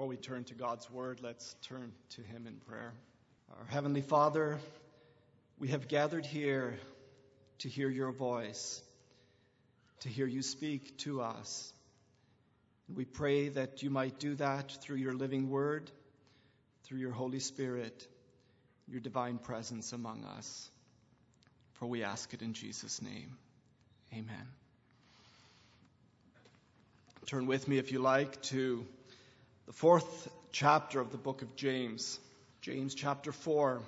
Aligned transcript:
Before 0.00 0.08
we 0.08 0.16
turn 0.16 0.44
to 0.44 0.54
God's 0.54 0.90
Word, 0.90 1.20
let's 1.22 1.54
turn 1.60 1.92
to 2.16 2.22
Him 2.22 2.46
in 2.46 2.54
prayer. 2.66 2.94
Our 3.50 3.66
Heavenly 3.66 4.00
Father, 4.00 4.58
we 5.58 5.68
have 5.68 5.88
gathered 5.88 6.24
here 6.24 6.78
to 7.58 7.68
hear 7.68 7.90
your 7.90 8.10
voice, 8.10 8.80
to 9.98 10.08
hear 10.08 10.26
you 10.26 10.40
speak 10.40 10.96
to 11.00 11.20
us. 11.20 11.70
We 12.88 13.04
pray 13.04 13.50
that 13.50 13.82
you 13.82 13.90
might 13.90 14.18
do 14.18 14.36
that 14.36 14.72
through 14.80 14.96
your 14.96 15.12
living 15.12 15.50
Word, 15.50 15.90
through 16.84 17.00
your 17.00 17.12
Holy 17.12 17.40
Spirit, 17.40 18.08
your 18.88 19.02
divine 19.02 19.36
presence 19.36 19.92
among 19.92 20.24
us. 20.24 20.70
For 21.74 21.84
we 21.84 22.04
ask 22.04 22.32
it 22.32 22.40
in 22.40 22.54
Jesus' 22.54 23.02
name. 23.02 23.36
Amen. 24.14 24.48
Turn 27.26 27.44
with 27.44 27.68
me, 27.68 27.76
if 27.76 27.92
you 27.92 27.98
like, 27.98 28.40
to 28.44 28.86
the 29.70 29.76
fourth 29.76 30.28
chapter 30.50 30.98
of 30.98 31.12
the 31.12 31.16
book 31.16 31.42
of 31.42 31.54
James, 31.54 32.18
James 32.60 32.92
chapter 32.92 33.30
4. 33.30 33.80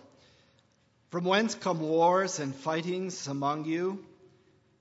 From 1.11 1.25
whence 1.25 1.57
come 1.57 1.81
wars 1.81 2.39
and 2.39 2.55
fightings 2.55 3.27
among 3.27 3.65
you? 3.65 4.07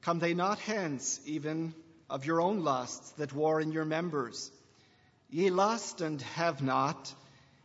Come 0.03 0.20
they 0.20 0.35
not 0.35 0.59
hence, 0.59 1.20
even 1.25 1.73
of 2.08 2.27
your 2.27 2.39
own 2.39 2.63
lusts 2.63 3.09
that 3.13 3.34
war 3.34 3.59
in 3.59 3.72
your 3.72 3.84
members? 3.84 4.52
Ye 5.31 5.49
lust 5.49 6.02
and 6.02 6.22
have 6.22 6.61
not, 6.61 7.11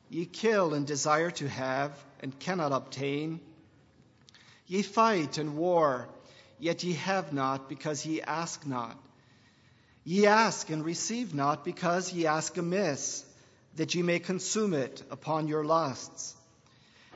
ye 0.08 0.24
kill 0.24 0.72
and 0.72 0.86
desire 0.86 1.30
to 1.32 1.46
have, 1.46 1.92
and 2.20 2.38
cannot 2.38 2.72
obtain. 2.72 3.40
Ye 4.66 4.80
fight 4.80 5.36
and 5.36 5.58
war, 5.58 6.08
yet 6.58 6.82
ye 6.84 6.94
have 6.94 7.34
not, 7.34 7.68
because 7.68 8.06
ye 8.06 8.22
ask 8.22 8.66
not. 8.66 8.96
Ye 10.04 10.24
ask 10.24 10.70
and 10.70 10.82
receive 10.82 11.34
not, 11.34 11.66
because 11.66 12.14
ye 12.14 12.26
ask 12.26 12.56
amiss, 12.56 13.25
that 13.76 13.94
ye 13.94 14.02
may 14.02 14.18
consume 14.18 14.74
it 14.74 15.02
upon 15.10 15.48
your 15.48 15.64
lusts. 15.64 16.34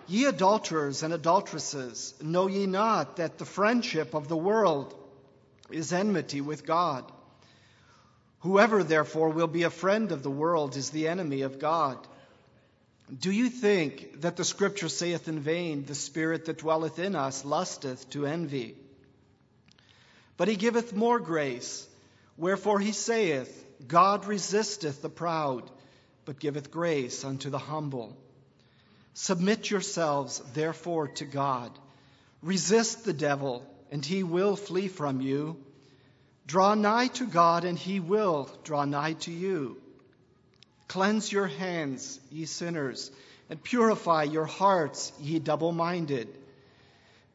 Ye 0.06 0.24
adulterers 0.24 1.02
and 1.02 1.12
adulteresses, 1.12 2.14
know 2.20 2.46
ye 2.46 2.66
not 2.66 3.16
that 3.16 3.38
the 3.38 3.44
friendship 3.44 4.14
of 4.14 4.28
the 4.28 4.36
world 4.36 4.94
is 5.70 5.92
enmity 5.92 6.40
with 6.40 6.66
God? 6.66 7.04
Whoever 8.40 8.82
therefore 8.82 9.28
will 9.28 9.46
be 9.46 9.64
a 9.64 9.70
friend 9.70 10.12
of 10.12 10.22
the 10.22 10.30
world 10.30 10.76
is 10.76 10.90
the 10.90 11.08
enemy 11.08 11.42
of 11.42 11.58
God. 11.58 11.98
Do 13.18 13.30
you 13.30 13.48
think 13.48 14.20
that 14.22 14.36
the 14.36 14.44
Scripture 14.44 14.88
saith 14.88 15.28
in 15.28 15.40
vain, 15.40 15.84
The 15.84 15.94
Spirit 15.94 16.46
that 16.46 16.58
dwelleth 16.58 16.98
in 16.98 17.16
us 17.16 17.44
lusteth 17.44 18.08
to 18.10 18.26
envy? 18.26 18.76
But 20.36 20.48
he 20.48 20.56
giveth 20.56 20.94
more 20.94 21.18
grace. 21.18 21.86
Wherefore 22.36 22.80
he 22.80 22.92
saith, 22.92 23.66
God 23.86 24.26
resisteth 24.26 25.02
the 25.02 25.10
proud, 25.10 25.70
but 26.30 26.38
giveth 26.38 26.70
grace 26.70 27.24
unto 27.24 27.50
the 27.50 27.58
humble. 27.58 28.16
Submit 29.14 29.68
yourselves, 29.68 30.40
therefore, 30.54 31.08
to 31.08 31.24
God. 31.24 31.76
Resist 32.40 33.04
the 33.04 33.12
devil, 33.12 33.66
and 33.90 34.06
he 34.06 34.22
will 34.22 34.54
flee 34.54 34.86
from 34.86 35.20
you. 35.20 35.56
Draw 36.46 36.74
nigh 36.76 37.08
to 37.08 37.26
God, 37.26 37.64
and 37.64 37.76
he 37.76 37.98
will 37.98 38.48
draw 38.62 38.84
nigh 38.84 39.14
to 39.14 39.32
you. 39.32 39.82
Cleanse 40.86 41.32
your 41.32 41.48
hands, 41.48 42.20
ye 42.30 42.44
sinners, 42.44 43.10
and 43.48 43.60
purify 43.60 44.22
your 44.22 44.46
hearts, 44.46 45.10
ye 45.20 45.40
double 45.40 45.72
minded. 45.72 46.28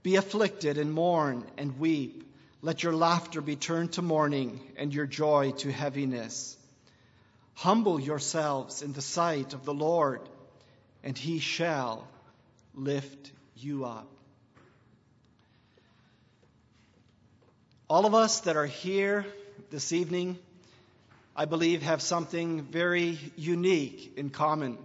Be 0.04 0.16
afflicted, 0.16 0.78
and 0.78 0.94
mourn, 0.94 1.44
and 1.58 1.80
weep. 1.80 2.23
Let 2.62 2.82
your 2.82 2.94
laughter 2.94 3.42
be 3.42 3.58
turned 3.58 3.92
to 3.94 4.02
mourning 4.02 4.62
and 4.78 4.94
your 4.94 5.06
joy 5.06 5.52
to 5.58 5.70
heaviness. 5.70 6.56
Humble 7.56 8.00
yourselves 8.00 8.81
in 8.81 8.94
the 8.94 9.02
sight 9.02 9.53
of 9.53 9.66
the 9.66 9.73
Lord, 9.73 10.22
and 11.03 11.17
he 11.17 11.39
shall 11.39 12.08
lift 12.73 13.31
you 13.56 13.86
up. 13.86 14.08
All 17.88 18.05
of 18.05 18.14
us 18.14 18.42
that 18.42 18.58
are 18.58 18.66
here 18.66 19.26
this 19.70 19.93
evening, 19.93 20.38
I 21.36 21.45
believe, 21.45 21.82
have 21.82 22.02
something 22.02 22.61
very 22.64 23.17
unique 23.36 24.14
in 24.17 24.32
common. 24.32 24.77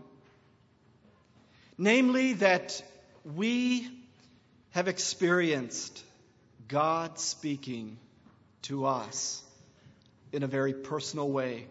Namely, 1.76 2.34
that 2.34 2.82
we 3.24 3.88
have 4.70 4.86
experienced 4.86 6.04
God 6.68 7.18
speaking 7.18 7.98
to 8.62 8.86
us 8.86 9.42
in 10.32 10.42
a 10.42 10.46
very 10.46 10.72
personal 10.72 11.28
way. 11.28 11.66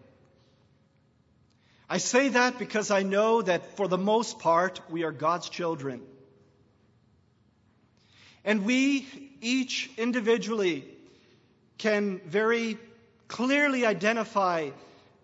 I 1.89 1.97
say 1.97 2.29
that 2.29 2.59
because 2.59 2.91
I 2.91 3.01
know 3.01 3.41
that 3.41 3.75
for 3.75 3.87
the 3.87 3.97
most 3.97 4.37
part, 4.37 4.79
we 4.91 5.03
are 5.03 5.11
God's 5.11 5.49
children. 5.49 6.01
And 8.45 8.63
we, 8.63 9.07
each 9.41 9.89
individually, 9.97 10.85
can 11.79 12.21
very 12.25 12.77
clearly 13.27 13.87
identify 13.87 14.69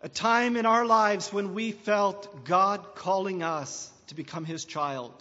a 0.01 0.09
time 0.09 0.57
in 0.57 0.65
our 0.65 0.85
lives 0.87 1.31
when 1.31 1.53
we 1.53 1.71
felt 1.71 2.45
God 2.45 2.95
calling 2.95 3.43
us 3.43 3.91
to 4.07 4.15
become 4.15 4.43
His 4.43 4.65
child. 4.65 5.13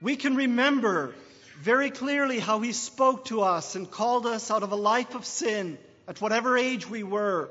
We 0.00 0.16
can 0.16 0.34
remember 0.34 1.14
very 1.60 1.90
clearly 1.90 2.38
how 2.38 2.60
He 2.60 2.72
spoke 2.72 3.26
to 3.26 3.42
us 3.42 3.74
and 3.74 3.90
called 3.90 4.26
us 4.26 4.50
out 4.50 4.62
of 4.62 4.72
a 4.72 4.76
life 4.76 5.14
of 5.14 5.26
sin 5.26 5.76
at 6.08 6.20
whatever 6.22 6.56
age 6.56 6.88
we 6.88 7.02
were. 7.02 7.50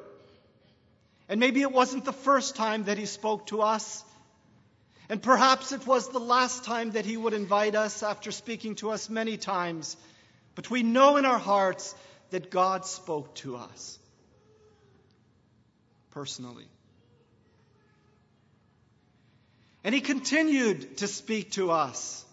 And 1.29 1.40
maybe 1.40 1.62
it 1.62 1.72
wasn't 1.72 2.03
the 2.03 2.12
first 2.12 2.56
time 2.56 2.85
that 2.85 2.97
He 2.97 3.06
spoke 3.06 3.47
to 3.47 3.62
us. 3.62 4.03
And 5.09 5.22
perhaps 5.22 5.72
it 5.72 5.85
was 5.85 6.09
the 6.09 6.19
last 6.19 6.66
time 6.66 6.91
that 6.91 7.06
He 7.06 7.16
would 7.16 7.34
invite 7.34 7.75
us 7.75 8.01
after 8.03 8.31
speaking 8.31 8.75
to 8.75 8.90
us 8.90 9.09
many 9.09 9.38
times. 9.38 9.95
But 10.56 10.72
we 10.72 10.84
know 10.84 11.18
in 11.18 11.25
our 11.25 11.38
hearts 11.38 11.94
that 12.31 12.50
God 12.50 12.85
spoke 12.85 13.35
to 13.35 13.57
us 13.57 14.00
personally. 16.12 16.66
And 19.84 19.94
He 19.94 20.01
continued 20.01 20.97
to 20.97 21.07
speak 21.07 21.51
to 21.51 21.72
us. 21.72 22.25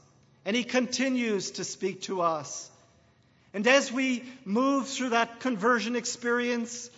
And 0.46 0.56
He 0.56 0.64
continues 0.64 1.52
to 1.52 1.64
speak 1.64 2.02
to 2.02 2.22
us. 2.22 2.70
And 3.54 3.66
as 3.68 3.92
we 3.92 4.24
move 4.44 4.88
through 4.88 5.10
that 5.10 5.38
conversion 5.38 5.94
experience 5.94 6.90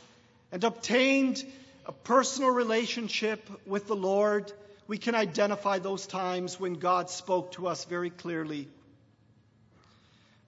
and 0.50 0.64
obtained 0.64 1.44
a 1.84 1.92
personal 1.92 2.50
relationship 2.50 3.46
with 3.66 3.86
the 3.86 3.94
Lord, 3.94 4.50
we 4.88 4.96
can 4.96 5.14
identify 5.14 5.78
those 5.78 6.06
times 6.06 6.58
when 6.58 6.74
God 6.74 7.10
spoke 7.10 7.52
to 7.52 7.68
us 7.68 7.84
very 7.84 8.08
clearly. 8.08 8.68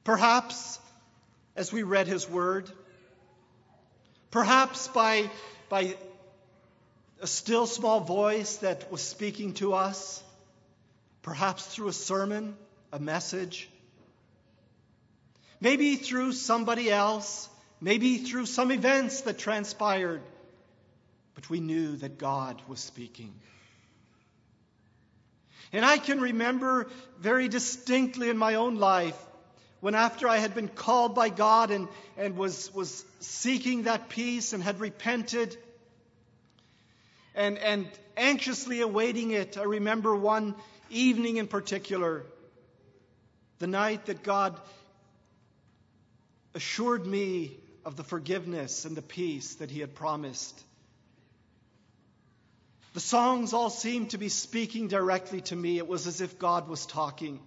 Perhaps 0.03 0.81
as 1.55 1.73
we 1.73 1.83
read 1.83 2.07
His 2.07 2.27
Word, 2.27 2.71
perhaps 4.31 4.89
by, 4.89 5.31
by 5.69 5.95
a 7.21 7.27
still 7.27 7.67
small 7.67 8.01
voice 8.01 8.57
that 8.59 8.91
was 8.91 9.03
speaking 9.03 9.53
to 9.55 9.75
us, 9.75 10.23
perhaps 11.21 11.67
through 11.67 11.89
a 11.89 11.93
sermon 11.93 12.57
a 12.93 12.99
message. 12.99 13.69
Maybe 15.61 15.97
through 15.97 16.33
somebody 16.33 16.91
else, 16.91 17.49
maybe 17.81 18.19
through 18.19 18.47
some 18.47 18.71
events 18.71 19.23
that 19.23 19.39
transpired, 19.39 20.23
but 21.35 21.51
we 21.51 21.61
knew 21.61 21.97
that 21.97 22.19
God 22.19 22.61
was 22.69 22.81
speaking. 22.81 23.35
And 25.73 25.85
I 25.85 25.99
can 25.99 26.21
remember 26.21 26.89
very 27.19 27.49
distinctly 27.49 28.31
in 28.31 28.39
my 28.39 28.55
own 28.55 28.77
life 28.77 29.19
when, 29.81 29.95
after 29.95 30.29
I 30.29 30.39
had 30.39 30.55
been 30.55 30.69
called 30.69 31.15
by 31.15 31.29
God 31.29 31.71
and, 31.71 31.89
and 32.17 32.37
was, 32.37 32.73
was 32.75 33.05
seeking 33.21 33.85
that 33.85 34.09
peace 34.09 34.53
and 34.53 34.63
had 34.63 34.81
repented 34.81 35.57
and, 37.35 37.59
and 37.59 37.87
anxiously 38.17 38.81
awaiting 38.81 39.31
it, 39.31 39.59
I 39.59 39.63
remember 39.63 40.17
one 40.17 40.55
evening 40.91 41.37
in 41.37 41.47
particular 41.47 42.25
the 43.59 43.67
night 43.67 44.07
that 44.07 44.23
God 44.23 44.59
assured 46.59 47.07
me 47.07 47.57
of 47.85 47.95
the 47.95 48.03
forgiveness 48.03 48.85
and 48.85 48.97
the 48.97 49.03
peace 49.17 49.55
that 49.61 49.71
He 49.71 49.79
had 49.79 49.95
promised. 49.95 50.61
The 52.95 53.01
songs 53.01 53.53
all 53.53 53.71
seemed 53.71 54.11
to 54.11 54.19
be 54.19 54.29
speaking 54.29 54.89
directly 54.89 55.41
to 55.43 55.55
me. 55.55 55.79
It 55.79 55.87
was 55.87 56.09
as 56.09 56.21
if 56.21 56.37
God 56.37 56.67
was 56.67 56.85
talking. 56.85 57.39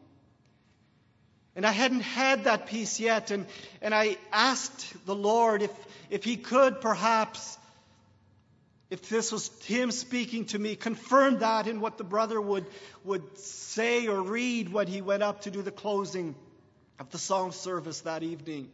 And 1.57 1.65
I 1.65 1.71
hadn't 1.71 2.03
had 2.03 2.45
that 2.45 2.67
peace 2.67 3.01
yet, 3.01 3.31
and, 3.31 3.47
and 3.81 3.93
I 3.93 4.15
asked 4.31 5.05
the 5.05 5.13
Lord 5.13 5.61
if, 5.61 5.71
if 6.09 6.23
He 6.23 6.37
could 6.37 6.79
perhaps, 6.79 7.57
if 8.89 9.09
this 9.09 9.29
was 9.29 9.51
Him 9.65 9.91
speaking 9.91 10.45
to 10.45 10.57
me, 10.57 10.77
confirm 10.77 11.39
that 11.39 11.67
in 11.67 11.81
what 11.81 11.97
the 11.97 12.05
brother 12.05 12.39
would, 12.39 12.65
would 13.03 13.37
say 13.37 14.07
or 14.07 14.21
read 14.21 14.71
when 14.71 14.87
he 14.87 15.01
went 15.01 15.21
up 15.21 15.41
to 15.41 15.51
do 15.51 15.61
the 15.61 15.69
closing 15.69 16.33
of 16.97 17.09
the 17.09 17.17
song 17.17 17.51
service 17.51 17.99
that 18.01 18.23
evening. 18.23 18.69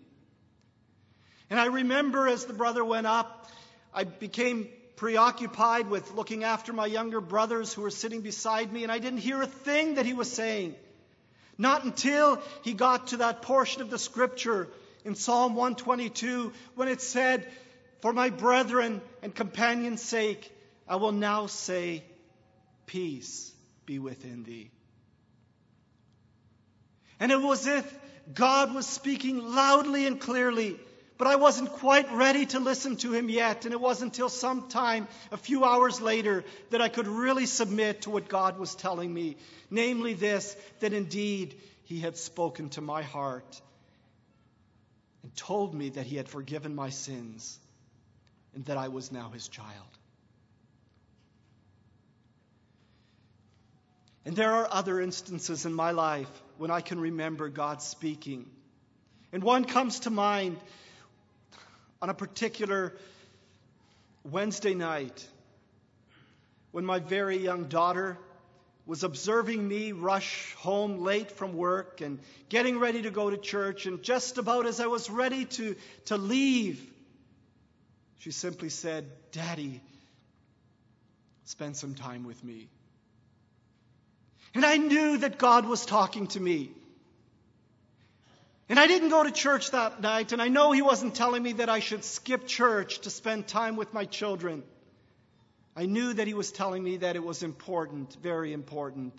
And 1.49 1.59
I 1.59 1.65
remember 1.65 2.27
as 2.27 2.45
the 2.45 2.53
brother 2.53 2.83
went 2.83 3.07
up, 3.07 3.49
I 3.93 4.03
became 4.03 4.67
preoccupied 4.97 5.89
with 5.89 6.13
looking 6.13 6.43
after 6.43 6.73
my 6.73 6.87
younger 6.87 7.21
brothers 7.21 7.73
who 7.73 7.83
were 7.83 7.91
sitting 7.91 8.21
beside 8.21 8.73
me, 8.73 8.83
and 8.83 8.91
I 8.91 8.99
didn't 8.99 9.19
hear 9.19 9.41
a 9.41 9.47
thing 9.47 9.95
that 9.95 10.05
he 10.05 10.13
was 10.13 10.31
saying. 10.31 10.75
Not 11.57 11.85
until 11.85 12.41
he 12.63 12.73
got 12.73 13.07
to 13.07 13.17
that 13.17 13.41
portion 13.41 13.81
of 13.81 13.89
the 13.89 13.99
scripture 13.99 14.67
in 15.05 15.15
Psalm 15.15 15.55
122 15.55 16.51
when 16.75 16.87
it 16.87 17.01
said, 17.01 17.47
For 18.01 18.11
my 18.11 18.29
brethren 18.29 19.01
and 19.23 19.33
companions' 19.33 20.01
sake, 20.01 20.51
I 20.87 20.97
will 20.97 21.11
now 21.11 21.47
say, 21.47 22.03
Peace 22.85 23.51
be 23.85 23.99
within 23.99 24.43
thee. 24.43 24.69
And 27.19 27.31
it 27.31 27.41
was 27.41 27.67
as 27.67 27.83
if 27.83 27.99
God 28.33 28.73
was 28.73 28.85
speaking 28.85 29.39
loudly 29.39 30.05
and 30.05 30.19
clearly, 30.19 30.79
but 31.17 31.27
I 31.27 31.35
wasn't 31.35 31.71
quite 31.71 32.11
ready 32.13 32.45
to 32.47 32.59
listen 32.59 32.95
to 32.97 33.13
him 33.13 33.29
yet. 33.29 33.65
And 33.65 33.73
it 33.73 33.81
wasn't 33.81 34.13
until 34.13 34.29
some 34.29 34.69
time, 34.69 35.07
a 35.31 35.37
few 35.37 35.63
hours 35.63 35.99
later, 35.99 36.43
that 36.69 36.81
I 36.81 36.89
could 36.89 37.07
really 37.07 37.45
submit 37.45 38.03
to 38.03 38.09
what 38.09 38.29
God 38.29 38.59
was 38.59 38.75
telling 38.75 39.13
me. 39.13 39.37
Namely, 39.71 40.13
this 40.13 40.55
that 40.79 40.93
indeed 40.93 41.59
he 41.85 41.99
had 41.99 42.17
spoken 42.17 42.69
to 42.69 42.81
my 42.81 43.01
heart 43.01 43.61
and 45.23 45.35
told 45.35 45.73
me 45.73 45.89
that 45.89 46.05
he 46.05 46.17
had 46.17 46.29
forgiven 46.29 46.75
my 46.75 46.89
sins 46.89 47.57
and 48.53 48.65
that 48.65 48.77
I 48.77 48.89
was 48.89 49.11
now 49.11 49.29
his 49.29 49.47
child. 49.47 49.97
And 54.25 54.35
there 54.35 54.51
are 54.51 54.67
other 54.69 54.99
instances 54.99 55.65
in 55.65 55.73
my 55.73 55.91
life 55.91 56.29
when 56.57 56.69
I 56.69 56.81
can 56.81 56.99
remember 56.99 57.47
God 57.47 57.81
speaking. 57.81 58.45
And 59.31 59.41
one 59.41 59.63
comes 59.63 60.01
to 60.01 60.09
mind 60.09 60.57
on 62.01 62.09
a 62.09 62.13
particular 62.13 62.93
Wednesday 64.23 64.73
night 64.73 65.27
when 66.71 66.85
my 66.85 66.99
very 66.99 67.37
young 67.37 67.65
daughter 67.65 68.17
was 68.85 69.03
observing 69.03 69.67
me 69.67 69.91
rush 69.91 70.53
home 70.55 70.99
late 70.99 71.31
from 71.31 71.53
work 71.53 71.99
and 71.99 72.19
getting 72.47 72.79
ready 72.79 73.01
to 73.01 73.11
go 73.11 73.29
to 73.29 73.37
church. 73.37 73.85
And 73.85 74.01
just 74.01 74.37
about 74.37 74.65
as 74.65 74.79
I 74.79 74.87
was 74.87 75.09
ready 75.09 75.45
to, 75.45 75.75
to 76.05 76.17
leave, 76.17 76.81
she 78.19 78.31
simply 78.31 78.69
said, 78.69 79.05
Daddy, 79.31 79.81
spend 81.45 81.75
some 81.75 81.95
time 81.95 82.25
with 82.25 82.41
me. 82.43 82.69
And 84.55 84.65
I 84.65 84.77
knew 84.77 85.17
that 85.17 85.37
God 85.37 85.67
was 85.67 85.85
talking 85.85 86.27
to 86.27 86.39
me. 86.39 86.71
And 88.69 88.77
I 88.77 88.87
didn't 88.87 89.09
go 89.09 89.23
to 89.23 89.31
church 89.31 89.71
that 89.71 90.01
night, 90.01 90.33
and 90.33 90.41
I 90.41 90.49
know 90.49 90.71
He 90.71 90.81
wasn't 90.81 91.15
telling 91.15 91.41
me 91.41 91.53
that 91.53 91.69
I 91.69 91.79
should 91.79 92.03
skip 92.03 92.47
church 92.47 92.99
to 92.99 93.09
spend 93.09 93.47
time 93.47 93.77
with 93.77 93.93
my 93.93 94.05
children. 94.05 94.63
I 95.75 95.85
knew 95.85 96.13
that 96.13 96.27
He 96.27 96.33
was 96.33 96.51
telling 96.51 96.83
me 96.83 96.97
that 96.97 97.15
it 97.15 97.23
was 97.23 97.43
important, 97.43 98.17
very 98.21 98.51
important, 98.51 99.13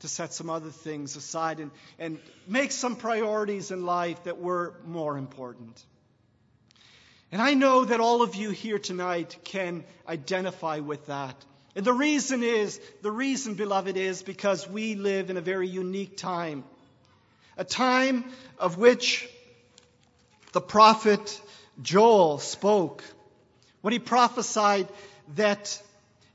to 0.00 0.08
set 0.08 0.32
some 0.32 0.50
other 0.50 0.70
things 0.70 1.16
aside 1.16 1.58
and, 1.58 1.70
and 1.98 2.18
make 2.46 2.70
some 2.70 2.96
priorities 2.96 3.70
in 3.70 3.84
life 3.84 4.22
that 4.24 4.38
were 4.38 4.74
more 4.84 5.16
important. 5.18 5.84
And 7.32 7.42
I 7.42 7.54
know 7.54 7.84
that 7.84 7.98
all 7.98 8.22
of 8.22 8.36
you 8.36 8.50
here 8.50 8.78
tonight 8.78 9.36
can 9.42 9.84
identify 10.06 10.78
with 10.78 11.06
that. 11.06 11.34
And 11.74 11.84
the 11.84 11.92
reason 11.92 12.42
is, 12.42 12.80
the 13.02 13.10
reason, 13.10 13.54
beloved, 13.54 13.96
is 13.96 14.22
because 14.22 14.68
we 14.68 14.94
live 14.94 15.30
in 15.30 15.36
a 15.36 15.40
very 15.40 15.68
unique 15.68 16.16
time. 16.16 16.64
A 17.56 17.64
time 17.64 18.24
of 18.58 18.76
which 18.76 19.28
the 20.52 20.60
prophet 20.60 21.40
Joel 21.80 22.38
spoke 22.38 23.02
when 23.80 23.92
he 23.92 23.98
prophesied 23.98 24.88
that, 25.36 25.82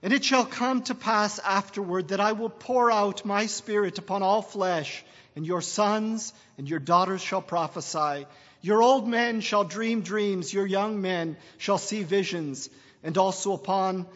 and 0.02 0.14
it 0.14 0.24
shall 0.24 0.46
come 0.46 0.82
to 0.84 0.96
pass 0.96 1.38
afterward 1.40 2.08
that 2.10 2.20
I 2.20 2.32
will 2.32 2.50
pour 2.50 2.92
out 2.92 3.26
my 3.26 3.46
spirit 3.46 3.98
upon 3.98 4.24
all 4.24 4.42
flesh, 4.42 5.04
and 5.36 5.46
your 5.46 5.62
sons 5.62 6.34
and 6.58 6.68
your 6.70 6.80
daughters 6.80 7.22
shall 7.22 7.42
prophesy. 7.42 8.26
Your 8.62 8.82
old 8.82 9.08
men 9.08 9.42
shall 9.42 9.64
dream 9.64 10.02
dreams, 10.02 10.54
your 10.54 10.66
young 10.66 11.02
men 11.02 11.38
shall 11.58 11.78
see 11.78 12.04
visions, 12.04 12.70
and 13.04 13.18
also 13.18 13.54
upon 13.54 14.08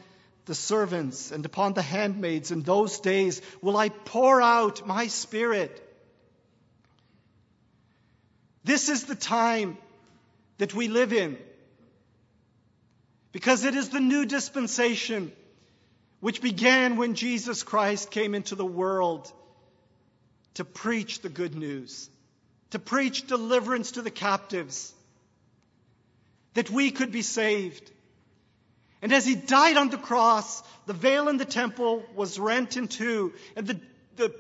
the 0.46 0.56
servants 0.56 1.32
and 1.32 1.46
upon 1.46 1.74
the 1.74 1.82
handmaids 1.82 2.52
in 2.52 2.62
those 2.62 3.00
days 3.00 3.42
will 3.62 3.78
I 3.78 3.90
pour 3.90 4.42
out 4.42 4.88
my 4.88 5.08
spirit. 5.08 5.82
This 8.66 8.90
is 8.90 9.06
the 9.06 9.16
time 9.16 9.78
that 10.58 10.74
we 10.74 10.90
live 10.90 11.14
in. 11.14 11.38
Because 13.32 13.64
it 13.64 13.76
is 13.76 13.90
the 13.90 14.02
new 14.02 14.26
dispensation 14.26 15.32
which 16.20 16.42
began 16.42 16.98
when 16.98 17.16
Jesus 17.16 17.64
Christ 17.64 18.12
came 18.12 18.36
into 18.36 18.56
the 18.56 18.66
world 18.66 19.32
to 20.56 20.66
preach 20.66 21.22
the 21.22 21.30
good 21.30 21.56
news, 21.56 22.10
to 22.72 22.80
preach 22.80 23.28
deliverance 23.28 23.92
to 23.92 24.02
the 24.02 24.12
captives, 24.12 24.94
that 26.56 26.70
we 26.70 26.92
could 26.92 27.12
be 27.12 27.22
saved 27.22 27.92
and 29.06 29.14
as 29.14 29.24
he 29.24 29.36
died 29.36 29.78
on 29.78 29.90
the 29.90 30.00
cross, 30.00 30.64
the 30.88 30.94
veil 30.94 31.30
in 31.30 31.38
the 31.38 31.46
temple 31.46 32.04
was 32.16 32.40
rent 32.40 32.76
in 32.76 32.88
two, 32.88 33.34
and 33.56 33.68
the, 33.68 33.80
the 34.16 34.34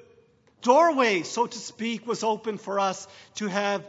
doorway, 0.64 1.22
so 1.22 1.46
to 1.46 1.58
speak, 1.60 2.08
was 2.08 2.24
open 2.24 2.58
for 2.58 2.80
us 2.80 3.08
to 3.36 3.48
have 3.48 3.86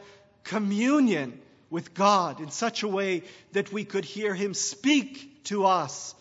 communion 0.46 1.38
with 1.70 1.94
God 1.94 2.40
in 2.40 2.50
such 2.50 2.82
a 2.82 2.88
way 2.88 3.22
that 3.52 3.72
we 3.72 3.84
could 3.84 4.04
hear 4.04 4.34
him 4.34 4.54
speak 4.54 5.44
to 5.44 5.66
us 5.66 6.14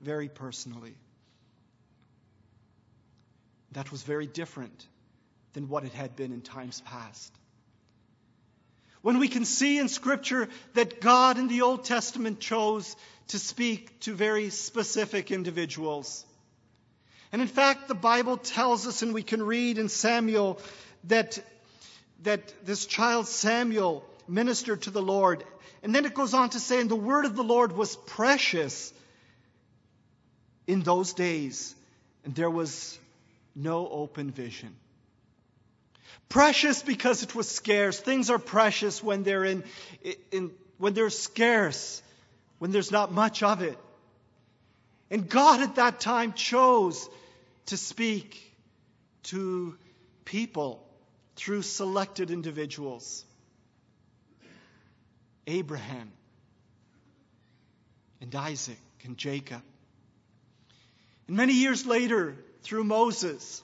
very 0.00 0.28
personally. 0.28 0.94
That 3.72 3.90
was 3.90 4.02
very 4.02 4.26
different 4.26 4.86
than 5.52 5.68
what 5.68 5.84
it 5.84 5.92
had 5.92 6.16
been 6.16 6.32
in 6.32 6.40
times 6.40 6.80
past. 6.80 7.32
When 9.02 9.18
we 9.18 9.28
can 9.28 9.44
see 9.44 9.78
in 9.78 9.88
Scripture 9.88 10.48
that 10.74 11.00
God 11.00 11.38
in 11.38 11.48
the 11.48 11.62
Old 11.62 11.84
Testament 11.84 12.40
chose 12.40 12.96
to 13.28 13.38
speak 13.38 14.00
to 14.00 14.14
very 14.14 14.50
specific 14.50 15.30
individuals. 15.30 16.24
And 17.32 17.40
in 17.40 17.48
fact, 17.48 17.88
the 17.88 17.94
Bible 17.94 18.36
tells 18.36 18.86
us, 18.86 19.02
and 19.02 19.14
we 19.14 19.22
can 19.22 19.42
read 19.42 19.78
in 19.78 19.88
Samuel, 19.88 20.60
that, 21.04 21.38
that 22.22 22.66
this 22.66 22.86
child 22.86 23.26
Samuel 23.26 24.04
ministered 24.28 24.82
to 24.82 24.90
the 24.90 25.02
Lord. 25.02 25.44
And 25.82 25.94
then 25.94 26.04
it 26.04 26.14
goes 26.14 26.34
on 26.34 26.50
to 26.50 26.60
say, 26.60 26.80
and 26.80 26.90
the 26.90 26.96
word 26.96 27.24
of 27.24 27.36
the 27.36 27.44
Lord 27.44 27.72
was 27.72 27.96
precious 27.96 28.92
in 30.66 30.82
those 30.82 31.14
days, 31.14 31.74
and 32.24 32.34
there 32.34 32.50
was 32.50 32.98
no 33.56 33.88
open 33.88 34.30
vision. 34.30 34.74
Precious 36.28 36.82
because 36.82 37.22
it 37.24 37.34
was 37.34 37.48
scarce. 37.48 37.98
Things 37.98 38.30
are 38.30 38.38
precious 38.38 39.02
when 39.02 39.24
they're 39.24 39.44
in, 39.44 39.64
in 40.30 40.52
when 40.78 40.94
they're 40.94 41.10
scarce 41.10 42.02
when 42.58 42.70
there's 42.70 42.92
not 42.92 43.10
much 43.10 43.42
of 43.42 43.62
it. 43.62 43.76
And 45.10 45.28
God 45.28 45.60
at 45.60 45.74
that 45.76 45.98
time 45.98 46.34
chose 46.34 47.08
to 47.66 47.76
speak 47.76 48.38
to 49.24 49.76
people 50.24 50.86
through 51.40 51.62
selected 51.62 52.30
individuals. 52.30 53.24
Abraham 55.46 56.12
and 58.20 58.34
Isaac 58.34 58.76
and 59.04 59.16
Jacob. 59.16 59.62
And 61.26 61.38
many 61.38 61.54
years 61.54 61.86
later, 61.86 62.36
through 62.62 62.84
Moses. 62.84 63.62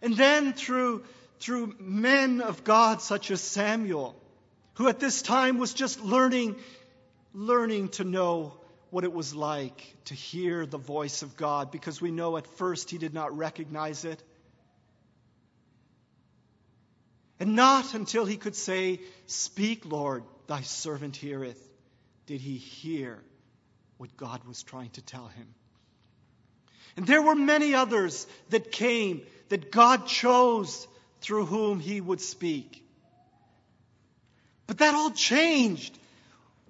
And 0.00 0.16
then 0.16 0.54
through, 0.54 1.04
through 1.40 1.74
men 1.78 2.40
of 2.40 2.64
God 2.64 3.02
such 3.02 3.30
as 3.30 3.42
Samuel, 3.42 4.16
who 4.76 4.88
at 4.88 4.98
this 4.98 5.20
time 5.20 5.58
was 5.58 5.74
just 5.74 6.00
learning 6.00 6.56
learning 7.34 7.88
to 7.88 8.04
know 8.04 8.54
what 8.90 9.04
it 9.04 9.12
was 9.12 9.34
like 9.34 9.94
to 10.06 10.14
hear 10.14 10.64
the 10.64 10.78
voice 10.78 11.22
of 11.22 11.36
God 11.36 11.70
because 11.70 12.00
we 12.00 12.12
know 12.12 12.36
at 12.36 12.46
first 12.46 12.90
he 12.90 12.96
did 12.96 13.12
not 13.12 13.36
recognize 13.36 14.04
it. 14.04 14.22
And 17.40 17.56
not 17.56 17.94
until 17.94 18.24
he 18.24 18.36
could 18.36 18.54
say, 18.54 19.00
Speak, 19.26 19.84
Lord, 19.84 20.24
thy 20.46 20.60
servant 20.62 21.16
heareth, 21.16 21.60
did 22.26 22.40
he 22.40 22.56
hear 22.56 23.22
what 23.96 24.16
God 24.16 24.44
was 24.44 24.62
trying 24.62 24.90
to 24.90 25.02
tell 25.02 25.28
him. 25.28 25.46
And 26.96 27.06
there 27.06 27.22
were 27.22 27.34
many 27.34 27.74
others 27.74 28.26
that 28.50 28.70
came 28.70 29.22
that 29.48 29.72
God 29.72 30.06
chose 30.06 30.86
through 31.20 31.46
whom 31.46 31.80
he 31.80 32.00
would 32.00 32.20
speak. 32.20 32.84
But 34.66 34.78
that 34.78 34.94
all 34.94 35.10
changed 35.10 35.98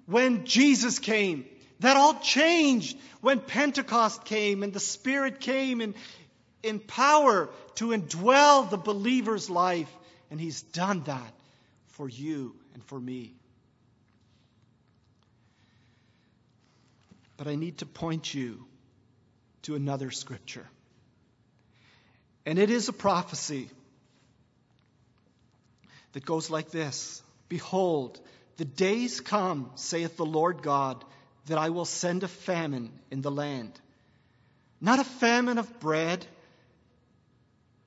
when 0.05 0.45
Jesus 0.45 0.99
came. 0.99 1.45
That 1.79 1.97
all 1.97 2.15
changed 2.19 2.97
when 3.21 3.39
Pentecost 3.39 4.25
came 4.25 4.63
and 4.63 4.73
the 4.73 4.79
Spirit 4.79 5.39
came 5.39 5.81
in, 5.81 5.95
in 6.63 6.79
power 6.79 7.49
to 7.75 7.89
indwell 7.89 8.69
the 8.69 8.77
believer's 8.77 9.49
life. 9.49 9.91
And 10.31 10.39
He's 10.39 10.61
done 10.61 11.03
that 11.03 11.33
for 11.89 12.09
you 12.09 12.55
and 12.73 12.83
for 12.83 12.99
me. 12.99 13.33
But 17.37 17.47
I 17.47 17.55
need 17.55 17.79
to 17.79 17.85
point 17.85 18.33
you 18.33 18.65
to 19.63 19.75
another 19.75 20.11
scripture. 20.11 20.67
And 22.45 22.59
it 22.59 22.69
is 22.69 22.87
a 22.87 22.93
prophecy 22.93 23.69
that 26.13 26.25
goes 26.25 26.49
like 26.49 26.71
this 26.71 27.21
Behold, 27.49 28.19
the 28.57 28.65
days 28.65 29.19
come, 29.19 29.71
saith 29.75 30.17
the 30.17 30.25
Lord 30.25 30.61
God, 30.61 31.03
that 31.47 31.57
I 31.57 31.69
will 31.69 31.85
send 31.85 32.23
a 32.23 32.27
famine 32.27 32.91
in 33.11 33.21
the 33.21 33.31
land. 33.31 33.79
Not 34.79 34.99
a 34.99 35.03
famine 35.03 35.57
of 35.57 35.79
bread, 35.79 36.25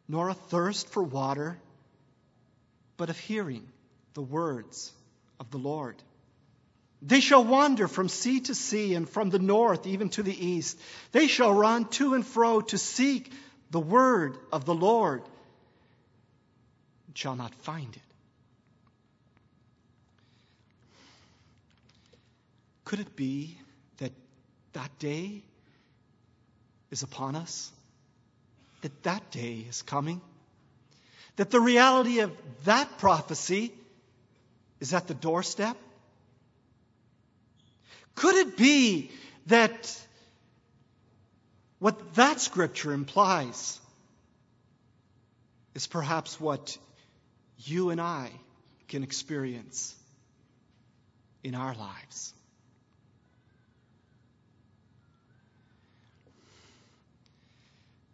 nor 0.09 0.29
a 0.29 0.35
thirst 0.35 0.89
for 0.89 1.03
water, 1.03 1.59
but 2.99 3.09
of 3.09 3.19
hearing 3.19 3.67
the 4.13 4.21
words 4.21 4.93
of 5.41 5.51
the 5.51 5.57
Lord. 5.57 5.97
They 7.01 7.21
shall 7.21 7.45
wander 7.45 7.87
from 7.87 8.09
sea 8.09 8.41
to 8.41 8.55
sea 8.55 8.95
and 8.95 9.09
from 9.09 9.31
the 9.31 9.39
north 9.39 9.87
even 9.87 10.09
to 10.11 10.23
the 10.23 10.47
east. 10.47 10.79
They 11.13 11.29
shall 11.29 11.55
run 11.55 11.87
to 11.91 12.15
and 12.15 12.27
fro 12.27 12.61
to 12.61 12.77
seek 12.77 13.33
the 13.71 13.81
word 13.81 14.37
of 14.53 14.65
the 14.65 14.75
Lord 14.75 15.23
and 17.07 17.17
shall 17.17 17.37
not 17.37 17.55
find 17.55 17.95
it. 17.95 18.03
Could 22.85 22.99
it 23.01 23.15
be 23.15 23.57
that 23.99 24.13
that 24.73 24.99
day 24.99 25.43
is 26.91 27.05
upon 27.05 27.37
us? 27.37 27.71
That 28.81 29.03
that 29.05 29.31
day 29.31 29.67
is 29.69 29.83
coming? 29.83 30.21
That 31.39 31.51
the 31.53 31.61
reality 31.61 32.19
of 32.19 32.33
that 32.65 32.99
prophecy 32.99 33.73
is 34.81 34.93
at 34.93 35.07
the 35.07 35.15
doorstep? 35.15 35.77
Could 38.17 38.35
it 38.35 38.57
be 38.57 39.13
that 39.47 39.97
what 41.79 42.17
that 42.17 42.41
scripture 42.41 42.93
implies 42.93 43.79
is 45.75 45.87
perhaps 45.87 46.41
what 46.41 46.77
you 47.59 47.91
and 47.91 48.01
I 48.01 48.33
can 48.89 49.05
experience 49.05 49.95
in 51.45 51.55
our 51.55 51.73
lives? 51.77 52.35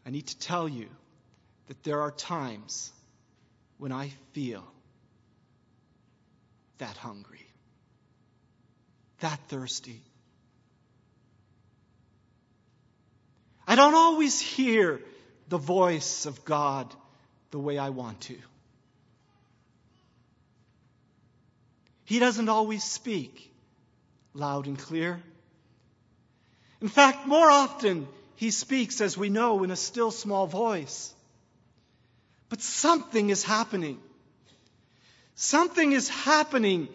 I 0.04 0.10
need 0.10 0.26
to 0.26 0.38
tell 0.38 0.68
you 0.68 0.90
that 1.68 1.82
there 1.84 2.02
are 2.02 2.10
times 2.10 2.92
when 3.78 3.92
I 3.92 4.10
feel 4.32 4.64
that 6.78 6.96
hungry, 6.96 7.46
that 9.20 9.38
thirsty. 9.48 10.00
I 13.66 13.76
don't 13.76 13.94
always 13.94 14.40
hear 14.40 15.00
the 15.48 15.58
voice 15.58 16.26
of 16.26 16.44
God 16.44 16.94
the 17.50 17.58
way 17.58 17.78
I 17.78 17.90
want 17.90 18.20
to. 18.22 18.36
He 22.04 22.18
doesn't 22.18 22.48
always 22.48 22.84
speak 22.84 23.50
loud 24.34 24.66
and 24.66 24.78
clear. 24.78 25.22
In 26.80 26.88
fact, 26.88 27.26
more 27.26 27.50
often, 27.50 28.06
he 28.36 28.50
speaks, 28.50 29.00
as 29.00 29.16
we 29.16 29.30
know, 29.30 29.62
in 29.64 29.70
a 29.70 29.76
still 29.76 30.10
small 30.10 30.46
voice. 30.46 31.14
But 32.48 32.60
something 32.60 33.30
is 33.30 33.42
happening. 33.42 34.00
Something 35.34 35.92
is 35.92 36.08
happening 36.08 36.88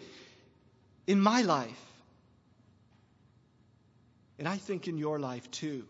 in 1.06 1.20
my 1.20 1.42
life. 1.42 1.86
And 4.38 4.48
I 4.48 4.56
think 4.56 4.88
in 4.88 4.96
your 4.96 5.18
life 5.18 5.50
too, 5.50 5.84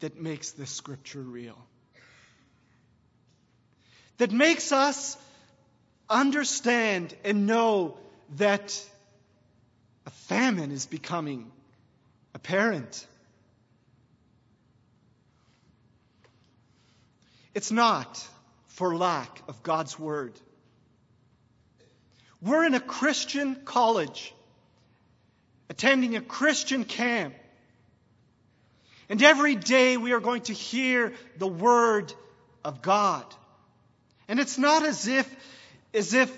that 0.00 0.20
makes 0.20 0.50
this 0.50 0.70
scripture 0.70 1.22
real. 1.22 1.56
That 4.18 4.32
makes 4.32 4.72
us 4.72 5.16
understand 6.10 7.14
and 7.24 7.46
know 7.46 7.96
that 8.36 8.84
a 10.06 10.10
famine 10.10 10.72
is 10.72 10.86
becoming 10.86 11.50
apparent. 12.34 13.06
It's 17.54 17.70
not 17.70 18.26
for 18.68 18.96
lack 18.96 19.42
of 19.48 19.62
God's 19.62 19.98
Word. 19.98 20.32
We're 22.40 22.64
in 22.64 22.74
a 22.74 22.80
Christian 22.80 23.54
college, 23.64 24.34
attending 25.68 26.16
a 26.16 26.20
Christian 26.20 26.84
camp. 26.84 27.34
And 29.08 29.22
every 29.22 29.54
day 29.54 29.96
we 29.96 30.12
are 30.12 30.20
going 30.20 30.42
to 30.42 30.52
hear 30.52 31.12
the 31.36 31.46
Word 31.46 32.12
of 32.64 32.82
God. 32.82 33.24
And 34.26 34.40
it's 34.40 34.58
not 34.58 34.82
as 34.84 35.06
if, 35.06 35.36
as 35.92 36.14
if 36.14 36.34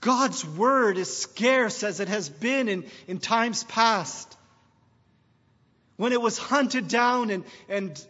God's 0.00 0.44
Word 0.44 0.98
is 0.98 1.16
scarce 1.16 1.82
as 1.84 2.00
it 2.00 2.08
has 2.08 2.28
been 2.28 2.68
in, 2.68 2.84
in 3.06 3.18
times 3.18 3.64
past. 3.64 4.36
When 5.96 6.12
it 6.12 6.20
was 6.20 6.38
hunted 6.38 6.88
down 6.88 7.30
and, 7.30 7.44
and 7.68 8.06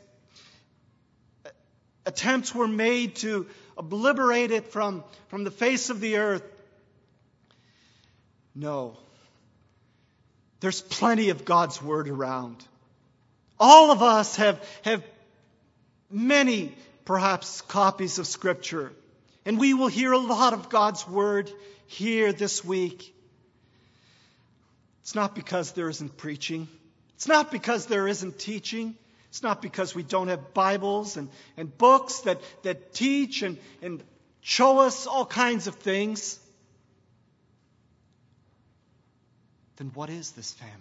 attempts 2.10 2.52
were 2.52 2.66
made 2.66 3.14
to 3.16 3.46
obliterate 3.78 4.50
it 4.50 4.66
from, 4.72 5.04
from 5.28 5.44
the 5.44 5.50
face 5.50 5.90
of 5.90 6.00
the 6.00 6.16
earth. 6.16 6.42
No. 8.52 8.96
There's 10.58 10.82
plenty 10.82 11.30
of 11.30 11.44
God's 11.44 11.80
Word 11.80 12.08
around. 12.08 12.56
All 13.60 13.92
of 13.92 14.02
us 14.02 14.36
have, 14.36 14.60
have 14.82 15.04
many, 16.10 16.74
perhaps, 17.04 17.60
copies 17.62 18.18
of 18.18 18.26
Scripture. 18.26 18.90
And 19.46 19.56
we 19.58 19.72
will 19.72 19.88
hear 19.88 20.12
a 20.12 20.18
lot 20.18 20.52
of 20.52 20.68
God's 20.68 21.06
Word 21.06 21.48
here 21.86 22.32
this 22.32 22.64
week. 22.64 23.14
It's 25.02 25.14
not 25.14 25.36
because 25.36 25.72
there 25.72 25.88
isn't 25.88 26.16
preaching. 26.16 26.66
It's 27.14 27.28
not 27.28 27.52
because 27.52 27.86
there 27.86 28.08
isn't 28.08 28.38
teaching. 28.40 28.96
It's 29.30 29.44
not 29.44 29.62
because 29.62 29.94
we 29.94 30.02
don't 30.02 30.26
have 30.26 30.52
Bibles 30.54 31.16
and, 31.16 31.28
and 31.56 31.76
books 31.78 32.20
that, 32.20 32.40
that 32.64 32.92
teach 32.92 33.42
and, 33.42 33.58
and 33.80 34.02
show 34.40 34.80
us 34.80 35.06
all 35.06 35.24
kinds 35.24 35.68
of 35.68 35.76
things. 35.76 36.38
Then 39.76 39.92
what 39.94 40.10
is 40.10 40.32
this 40.32 40.52
famine? 40.52 40.74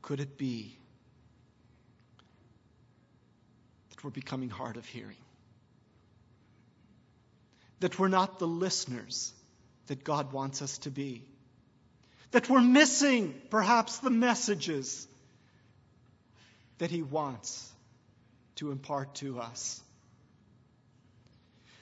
Could 0.00 0.20
it 0.20 0.38
be 0.38 0.74
that 3.90 4.02
we're 4.02 4.10
becoming 4.10 4.48
hard 4.48 4.78
of 4.78 4.86
hearing? 4.86 5.16
That 7.80 7.98
we're 7.98 8.08
not 8.08 8.38
the 8.38 8.48
listeners 8.48 9.34
that 9.88 10.02
God 10.02 10.32
wants 10.32 10.62
us 10.62 10.78
to 10.78 10.90
be? 10.90 11.24
That 12.30 12.48
we're 12.48 12.60
missing 12.60 13.34
perhaps 13.50 13.98
the 13.98 14.10
messages 14.10 15.06
that 16.78 16.90
He 16.90 17.02
wants 17.02 17.70
to 18.56 18.70
impart 18.70 19.14
to 19.16 19.40
us. 19.40 19.80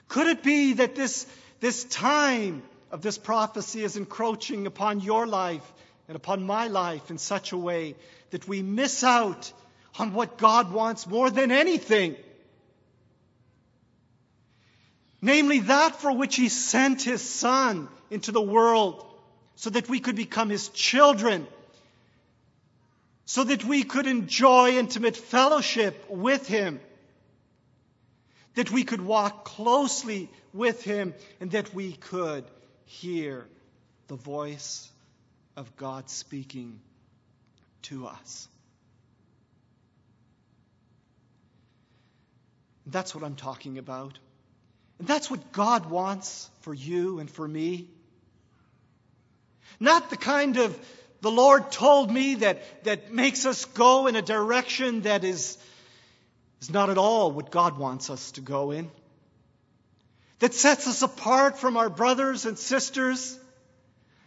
Could 0.08 0.26
it 0.28 0.42
be 0.42 0.74
that 0.74 0.94
this, 0.94 1.26
this 1.60 1.84
time 1.84 2.62
of 2.90 3.02
this 3.02 3.18
prophecy 3.18 3.82
is 3.82 3.96
encroaching 3.96 4.66
upon 4.66 5.00
your 5.00 5.26
life 5.26 5.72
and 6.08 6.16
upon 6.16 6.46
my 6.46 6.68
life 6.68 7.10
in 7.10 7.18
such 7.18 7.52
a 7.52 7.56
way 7.56 7.96
that 8.30 8.46
we 8.46 8.62
miss 8.62 9.02
out 9.02 9.52
on 9.98 10.12
what 10.12 10.38
God 10.38 10.72
wants 10.72 11.06
more 11.06 11.30
than 11.30 11.50
anything? 11.50 12.16
Namely, 15.20 15.60
that 15.60 15.96
for 15.96 16.12
which 16.12 16.36
He 16.36 16.48
sent 16.48 17.02
His 17.02 17.22
Son 17.22 17.88
into 18.10 18.30
the 18.32 18.40
world 18.40 19.04
so 19.56 19.70
that 19.70 19.88
we 19.88 20.00
could 20.00 20.16
become 20.16 20.50
His 20.50 20.68
children, 20.68 21.46
so 23.24 23.42
that 23.44 23.64
we 23.64 23.82
could 23.82 24.06
enjoy 24.06 24.78
intimate 24.78 25.16
fellowship 25.16 26.08
with 26.08 26.46
Him, 26.46 26.80
that 28.54 28.70
we 28.70 28.84
could 28.84 29.00
walk 29.00 29.44
closely 29.44 30.30
with 30.52 30.82
Him, 30.82 31.14
and 31.40 31.50
that 31.50 31.74
we 31.74 31.92
could 31.92 32.44
hear 32.84 33.46
the 34.08 34.14
voice 34.14 34.88
of 35.56 35.74
God 35.76 36.08
speaking 36.08 36.78
to 37.82 38.06
us. 38.06 38.48
That's 42.86 43.14
what 43.14 43.24
I'm 43.24 43.34
talking 43.34 43.78
about. 43.78 44.18
And 44.98 45.08
that's 45.08 45.30
what 45.30 45.52
God 45.52 45.90
wants 45.90 46.48
for 46.60 46.72
you 46.72 47.18
and 47.18 47.30
for 47.30 47.46
me. 47.46 47.88
Not 49.80 50.10
the 50.10 50.16
kind 50.16 50.56
of 50.56 50.78
the 51.20 51.30
Lord 51.30 51.72
told 51.72 52.10
me 52.10 52.36
that, 52.36 52.84
that 52.84 53.12
makes 53.12 53.46
us 53.46 53.64
go 53.64 54.06
in 54.06 54.16
a 54.16 54.22
direction 54.22 55.02
that 55.02 55.24
is, 55.24 55.58
is 56.60 56.70
not 56.70 56.90
at 56.90 56.98
all 56.98 57.32
what 57.32 57.50
God 57.50 57.78
wants 57.78 58.10
us 58.10 58.32
to 58.32 58.40
go 58.40 58.70
in. 58.70 58.90
That 60.40 60.54
sets 60.54 60.86
us 60.86 61.02
apart 61.02 61.58
from 61.58 61.76
our 61.76 61.88
brothers 61.88 62.44
and 62.44 62.58
sisters. 62.58 63.38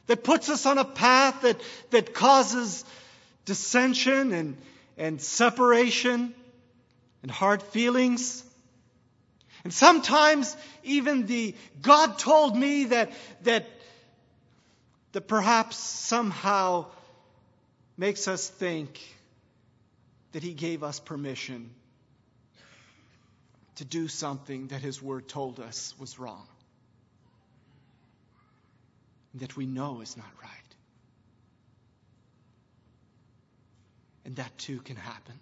that 0.09 0.23
puts 0.23 0.49
us 0.49 0.65
on 0.65 0.79
a 0.79 0.85
path 0.85 1.41
that, 1.41 1.61
that 1.91 2.15
causes 2.15 2.83
dissension 3.45 4.33
and, 4.33 4.57
and 4.97 5.21
separation 5.21 6.33
and 7.21 7.29
hard 7.29 7.61
feelings. 7.61 8.43
And 9.63 9.71
sometimes 9.71 10.57
even 10.83 11.27
the 11.27 11.53
God 11.83 12.17
told 12.17 12.57
me 12.57 12.85
that, 12.85 13.11
that, 13.43 13.67
that 15.11 15.27
perhaps 15.27 15.77
somehow 15.77 16.85
makes 17.97 18.27
us 18.27 18.47
think 18.47 18.99
that 20.31 20.43
He 20.43 20.53
gave 20.53 20.83
us 20.83 20.99
permission 20.99 21.71
to 23.75 23.85
do 23.85 24.07
something 24.07 24.67
that 24.67 24.81
His 24.81 25.01
Word 25.01 25.27
told 25.27 25.59
us 25.59 25.95
was 25.99 26.19
wrong, 26.19 26.47
that 29.35 29.57
we 29.57 29.65
know 29.65 30.01
is 30.01 30.15
not 30.15 30.27
right. 30.41 30.51
And 34.25 34.35
that 34.35 34.55
too 34.59 34.79
can 34.79 34.95
happen. 34.95 35.39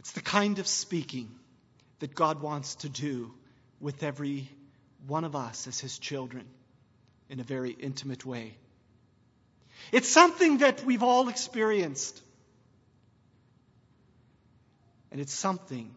It's 0.00 0.12
the 0.12 0.20
kind 0.20 0.58
of 0.58 0.66
speaking 0.66 1.30
that 2.00 2.12
God 2.12 2.42
wants 2.42 2.74
to 2.76 2.88
do 2.88 3.32
with 3.80 4.02
every 4.02 4.48
one 5.06 5.22
of 5.22 5.36
us 5.36 5.68
as 5.68 5.78
His 5.78 5.98
children 5.98 6.44
in 7.32 7.40
a 7.40 7.42
very 7.42 7.70
intimate 7.70 8.26
way. 8.26 8.54
It's 9.90 10.08
something 10.08 10.58
that 10.58 10.84
we've 10.84 11.02
all 11.02 11.30
experienced. 11.30 12.20
And 15.10 15.18
it's 15.18 15.32
something 15.32 15.90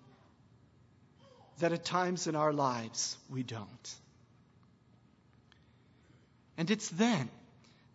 that 1.59 1.73
at 1.73 1.83
times 1.83 2.27
in 2.27 2.37
our 2.37 2.53
lives 2.53 3.17
we 3.29 3.43
don't. 3.43 3.95
And 6.57 6.71
it's 6.71 6.87
then 6.87 7.29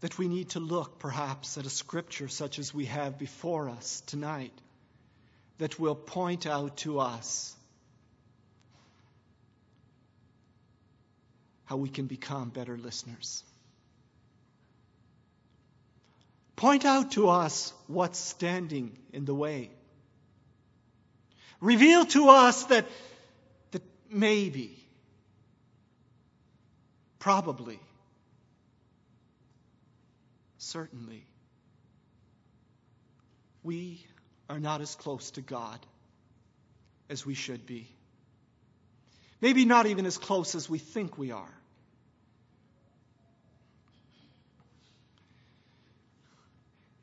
that 0.00 0.18
we 0.18 0.28
need 0.28 0.50
to 0.50 0.61
look 0.61 0.99
perhaps 0.99 1.56
at 1.56 1.64
a 1.64 1.70
scripture 1.70 2.28
such 2.28 2.59
as 2.59 2.75
we 2.75 2.85
have 2.85 3.18
before 3.18 3.70
us 3.70 4.02
tonight 4.06 4.52
that 5.56 5.80
will 5.80 5.94
point 5.94 6.47
out 6.47 6.76
to 6.78 7.00
us 7.00 7.56
how 11.71 11.77
we 11.77 11.89
can 11.89 12.07
become 12.07 12.49
better 12.49 12.77
listeners. 12.77 13.45
Point 16.57 16.85
out 16.85 17.12
to 17.12 17.29
us 17.29 17.73
what's 17.87 18.19
standing 18.19 18.99
in 19.12 19.25
the 19.25 19.35
way. 19.35 19.71
Reveal 21.61 22.07
to 22.07 22.29
us 22.29 22.65
that, 22.65 22.87
that 23.71 23.83
maybe, 24.11 24.77
probably, 27.21 27.79
certainly, 30.59 31.25
we 33.62 34.05
are 34.49 34.59
not 34.59 34.81
as 34.81 34.97
close 34.97 35.31
to 35.33 35.41
God 35.41 35.79
as 37.09 37.25
we 37.25 37.35
should 37.35 37.65
be. 37.65 37.87
Maybe 39.41 39.65
not 39.65 39.87
even 39.87 40.05
as 40.05 40.19
close 40.19 40.57
as 40.57 40.69
we 40.69 40.79
think 40.79 41.17
we 41.17 41.31
are. 41.31 41.60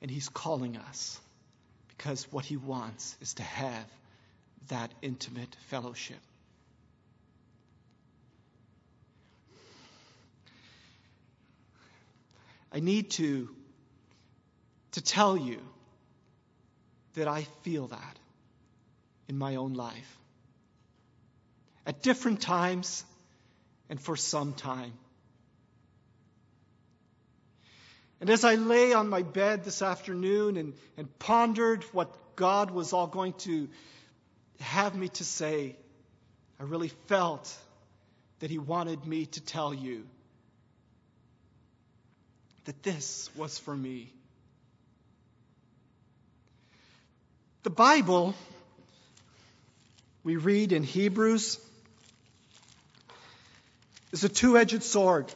And 0.01 0.11
He's 0.11 0.29
calling 0.29 0.77
us 0.77 1.19
because 1.89 2.27
what 2.31 2.45
He 2.45 2.57
wants 2.57 3.17
is 3.21 3.33
to 3.35 3.43
have 3.43 3.85
that 4.69 4.91
intimate 5.01 5.55
fellowship. 5.67 6.17
I 12.71 12.79
need 12.79 13.11
to, 13.11 13.49
to 14.91 15.01
tell 15.01 15.37
you 15.37 15.59
that 17.15 17.27
I 17.27 17.43
feel 17.63 17.87
that 17.87 18.19
in 19.27 19.37
my 19.37 19.55
own 19.55 19.73
life. 19.73 20.17
At 21.85 22.03
different 22.03 22.41
times 22.41 23.03
and 23.89 23.99
for 23.99 24.15
some 24.15 24.53
time. 24.53 24.93
And 28.19 28.29
as 28.29 28.43
I 28.43 28.55
lay 28.55 28.93
on 28.93 29.09
my 29.09 29.21
bed 29.21 29.63
this 29.63 29.81
afternoon 29.81 30.57
and, 30.57 30.73
and 30.97 31.19
pondered 31.19 31.83
what 31.85 32.35
God 32.35 32.71
was 32.71 32.93
all 32.93 33.07
going 33.07 33.33
to 33.33 33.69
have 34.59 34.95
me 34.95 35.09
to 35.09 35.23
say, 35.23 35.75
I 36.59 36.63
really 36.63 36.91
felt 37.07 37.55
that 38.39 38.49
He 38.49 38.57
wanted 38.57 39.05
me 39.05 39.27
to 39.27 39.41
tell 39.41 39.73
you 39.73 40.07
that 42.65 42.81
this 42.83 43.29
was 43.35 43.57
for 43.57 43.75
me. 43.75 44.11
The 47.63 47.69
Bible, 47.69 48.33
we 50.23 50.37
read 50.37 50.71
in 50.71 50.83
Hebrews, 50.83 51.59
is 54.11 54.23
a 54.23 54.29
two 54.29 54.57
edged 54.57 54.83
sword. 54.83 55.31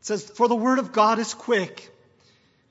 It 0.00 0.06
says, 0.06 0.24
For 0.24 0.48
the 0.48 0.56
word 0.56 0.78
of 0.78 0.92
God 0.92 1.18
is 1.18 1.34
quick, 1.34 1.90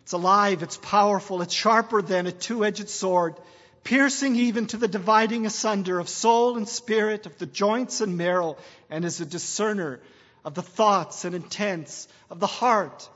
it's 0.01 0.13
alive, 0.13 0.63
it's 0.63 0.77
powerful, 0.77 1.41
it's 1.43 1.53
sharper 1.53 2.01
than 2.01 2.25
a 2.25 2.31
two 2.31 2.65
edged 2.65 2.89
sword, 2.89 3.35
piercing 3.83 4.35
even 4.35 4.65
to 4.67 4.77
the 4.77 4.87
dividing 4.87 5.45
asunder 5.45 5.99
of 5.99 6.09
soul 6.09 6.57
and 6.57 6.67
spirit, 6.67 7.27
of 7.27 7.37
the 7.37 7.45
joints 7.45 8.01
and 8.01 8.17
marrow, 8.17 8.57
and 8.89 9.05
is 9.05 9.21
a 9.21 9.25
discerner 9.25 9.99
of 10.43 10.55
the 10.55 10.63
thoughts 10.63 11.23
and 11.23 11.35
intents 11.35 12.07
of 12.31 12.39
the 12.39 12.47
heart. 12.47 13.07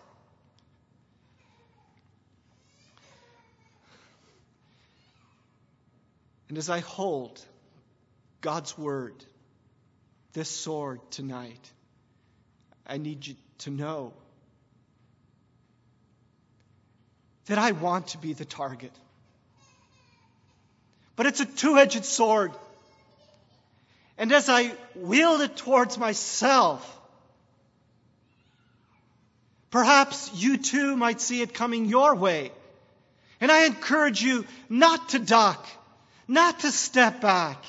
And 6.50 6.60
as 6.60 6.70
I 6.70 6.82
hold 6.82 7.44
God's 8.42 8.78
word, 8.78 9.26
this 10.34 10.52
sword 10.52 11.00
tonight, 11.10 11.72
I 12.86 12.98
need 12.98 13.26
you 13.26 13.36
to 13.60 13.70
know 13.70 14.14
that 17.46 17.58
I 17.58 17.72
want 17.72 18.08
to 18.10 18.18
be 18.18 18.34
the 18.34 18.46
target. 18.46 18.92
But 21.16 21.26
it's 21.26 21.40
a 21.40 21.46
two 21.46 21.78
edged 21.78 22.06
sword. 22.06 22.52
And 24.18 24.32
as 24.32 24.50
I 24.50 24.72
wield 24.96 25.42
it 25.42 25.58
towards 25.58 25.98
myself, 25.98 27.00
perhaps 29.72 30.32
you 30.34 30.58
too 30.58 30.96
might 30.96 31.20
see 31.20 31.42
it 31.42 31.54
coming 31.54 31.86
your 31.86 32.16
way. 32.16 32.52
And 33.42 33.52
I 33.52 33.66
encourage 33.66 34.22
you 34.22 34.46
not 34.70 35.10
to 35.10 35.20
duck 35.20 35.68
not 36.28 36.62
to 36.62 36.72
step 36.72 37.22
back, 37.22 37.64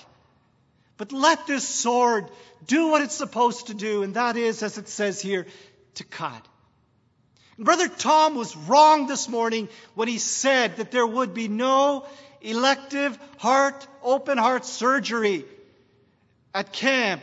but 0.97 1.13
let 1.13 1.47
this 1.47 1.67
sword 1.67 2.29
do 2.67 2.89
what 2.89 3.03
it's 3.03 3.15
supposed 3.15 3.67
to 3.67 3.75
do, 3.75 4.03
and 4.03 4.15
that 4.15 4.37
is, 4.37 4.63
as 4.63 4.79
it 4.79 4.89
says 4.89 5.21
here, 5.21 5.47
to. 5.97 6.05
And 7.57 7.65
Brother 7.65 7.89
Tom 7.89 8.35
was 8.35 8.57
wrong 8.57 9.07
this 9.07 9.29
morning 9.29 9.69
when 9.95 10.09
he 10.09 10.19
said 10.19 10.77
that 10.79 10.91
there 10.91 11.07
would 11.07 11.35
be 11.35 11.49
no 11.49 12.07
elective 12.41 13.19
heart, 13.39 13.87
open 14.03 14.39
heart 14.39 14.65
surgery 14.65 15.45
at 16.53 16.73
camp 16.73 17.23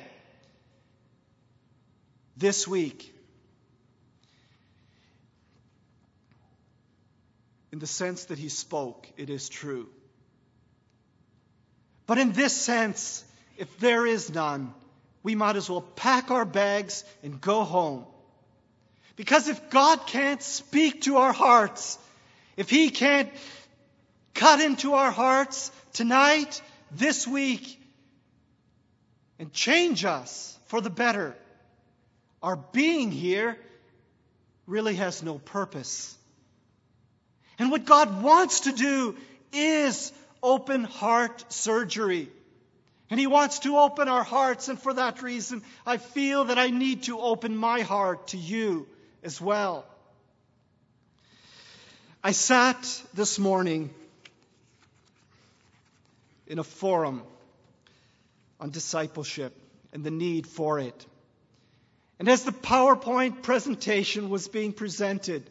this 2.38 2.68
week. 2.68 3.14
In 7.72 7.80
the 7.80 7.88
sense 7.88 8.26
that 8.26 8.38
he 8.38 8.50
spoke, 8.50 9.08
it 9.18 9.30
is 9.30 9.48
true. 9.48 9.88
But 12.06 12.18
in 12.18 12.34
this 12.34 12.54
sense, 12.54 13.24
if 13.58 13.80
there 13.80 14.06
is 14.06 14.34
none, 14.34 14.74
we 15.24 15.36
might 15.36 15.56
as 15.56 15.70
well 15.70 15.82
pack 15.82 16.32
our 16.32 16.44
bags 16.44 17.06
and 17.24 17.40
go 17.40 17.64
home. 17.64 18.06
Because 19.22 19.48
if 19.48 19.70
God 19.70 20.08
can't 20.08 20.42
speak 20.42 21.04
to 21.04 21.18
our 21.18 21.32
hearts, 21.32 22.00
if 22.58 22.72
He 22.72 22.90
can't 22.90 23.30
cut 24.34 24.60
into 24.60 24.96
our 24.96 25.12
hearts 25.12 25.72
tonight, 25.94 26.60
this 26.90 27.28
week, 27.28 27.80
and 29.38 29.54
change 29.54 30.06
us 30.06 30.58
for 30.66 30.82
the 30.82 30.90
better, 30.90 31.38
our 32.42 32.56
being 32.56 33.12
here 33.12 33.60
really 34.66 34.96
has 34.96 35.22
no 35.22 35.38
purpose. 35.38 36.18
And 37.60 37.70
what 37.70 37.86
God 37.86 38.24
wants 38.24 38.62
to 38.62 38.72
do 38.72 39.16
is 39.54 40.12
open 40.42 40.84
heart 40.84 41.46
surgery. 41.54 42.28
And 43.12 43.20
He 43.20 43.28
wants 43.28 43.60
to 43.60 43.78
open 43.78 44.08
our 44.08 44.24
hearts, 44.24 44.68
and 44.68 44.80
for 44.80 44.96
that 44.96 45.22
reason, 45.22 45.62
I 45.86 45.98
feel 45.98 46.46
that 46.46 46.58
I 46.58 46.72
need 46.72 47.04
to 47.04 47.20
open 47.20 47.56
my 47.56 47.82
heart 47.82 48.30
to 48.30 48.38
you 48.38 48.88
as 49.24 49.40
well. 49.40 49.86
I 52.24 52.32
sat 52.32 53.02
this 53.14 53.40
morning 53.40 53.90
in 56.48 56.60
a 56.60 56.64
forum 56.64 57.24
on 58.60 58.70
discipleship 58.70 59.56
and 59.92 60.04
the 60.04 60.12
need 60.12 60.46
for 60.46 60.80
it. 60.80 61.06
And 62.20 62.30
as 62.30 62.44
the 62.44 62.52
PowerPoint 62.52 63.42
presentation 63.42 64.30
was 64.30 64.48
being 64.48 64.74
presented, 64.74 65.50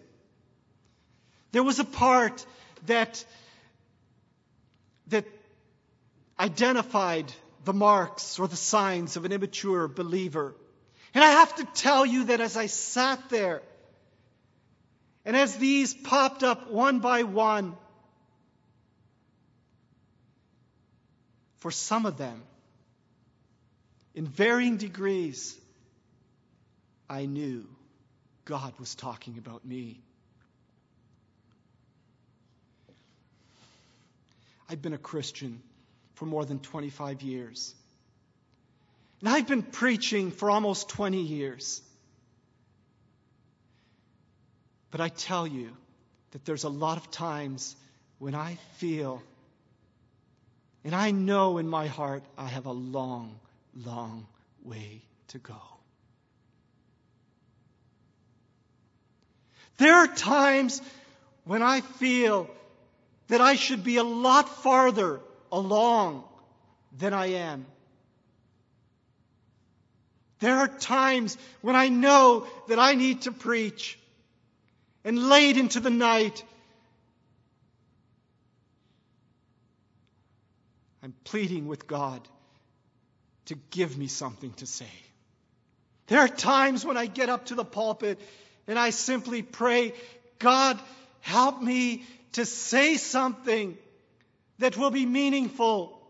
there 1.51 1.65
was 1.65 1.81
a 1.81 1.85
part 1.85 2.47
that, 2.87 3.25
that 5.09 5.25
identified 6.39 7.33
the 7.65 7.73
marks 7.73 8.39
or 8.39 8.47
the 8.47 8.57
signs 8.57 9.17
of 9.17 9.25
an 9.25 9.33
immature 9.33 9.89
believer. 9.89 10.55
And 11.15 11.25
I 11.25 11.31
have 11.31 11.55
to 11.57 11.65
tell 11.65 12.07
you 12.07 12.25
that 12.25 12.41
as 12.41 12.57
I 12.57 12.67
sat 12.67 13.31
there, 13.31 13.63
and 15.25 15.37
as 15.37 15.57
these 15.57 15.93
popped 15.93 16.43
up 16.43 16.71
one 16.71 17.01
by 17.01 17.25
one, 17.25 17.77
for 21.59 21.71
some 21.71 22.07
of 22.07 22.17
them, 22.17 22.43
in 24.15 24.27
varying 24.27 24.77
degrees, 24.77 25.57
I 27.09 27.27
knew 27.27 27.67
God 28.45 28.73
was 28.79 28.95
talking 28.95 29.37
about 29.39 29.65
me. 29.65 30.01
I've 34.69 34.81
been 34.81 34.93
a 34.93 34.99
Christian 34.99 35.61
for 36.15 36.27
more 36.27 36.45
than 36.45 36.61
25 36.61 37.23
years. 37.23 37.75
And 39.21 39.29
I've 39.29 39.47
been 39.47 39.63
preaching 39.63 40.31
for 40.31 40.51
almost 40.51 40.89
20 40.89 41.21
years. 41.21 41.83
But 44.91 45.01
I 45.01 45.09
tell 45.09 45.47
you 45.47 45.77
that 46.33 46.45
there's 46.45 46.65
a 46.65 46.69
lot 46.69 46.97
of 46.97 47.11
times 47.11 47.77
when 48.19 48.35
I 48.35 48.57
feel, 48.77 49.23
and 50.85 50.95
I 50.95 51.11
know 51.11 51.59
in 51.59 51.69
my 51.69 51.87
heart, 51.87 52.23
I 52.37 52.47
have 52.47 52.67
a 52.67 52.73
long, 52.73 53.39
long 53.75 54.27
way 54.63 55.03
to 55.29 55.39
go. 55.39 55.61
There 59.77 59.95
are 59.95 60.07
times 60.07 60.83
when 61.45 61.63
I 61.63 61.81
feel 61.81 62.51
that 63.29 63.41
I 63.41 63.55
should 63.55 63.85
be 63.85 63.97
a 63.97 64.05
lot 64.05 64.63
farther 64.63 65.21
along 65.51 66.25
than 66.99 67.15
I 67.15 67.27
am. 67.27 67.67
There 70.41 70.57
are 70.57 70.69
times 70.69 71.37
when 71.61 71.77
I 71.77 71.89
know 71.89 72.47
that 72.69 72.79
I 72.79 72.95
need 72.95 73.23
to 73.23 73.33
preach. 73.33 73.99
And 75.05 75.29
late 75.29 75.57
into 75.57 75.81
the 75.81 75.91
night, 75.91 76.43
I'm 81.03 81.15
pleading 81.25 81.69
with 81.69 81.87
God 81.87 82.21
to 83.47 83.55
give 83.71 83.97
me 83.97 84.07
something 84.07 84.53
to 84.55 84.67
say. 84.67 84.91
There 86.09 86.21
are 86.21 86.29
times 86.29 86.85
when 86.85 86.97
I 86.97 87.07
get 87.07 87.29
up 87.29 87.47
to 87.47 87.55
the 87.55 87.65
pulpit 87.65 88.19
and 88.67 88.79
I 88.79 88.91
simply 88.91 89.43
pray, 89.43 89.95
God, 90.39 90.79
help 91.21 91.63
me 91.63 92.05
to 92.33 92.45
say 92.45 92.97
something 92.97 93.77
that 94.59 94.77
will 94.77 94.91
be 94.91 95.07
meaningful, 95.07 96.01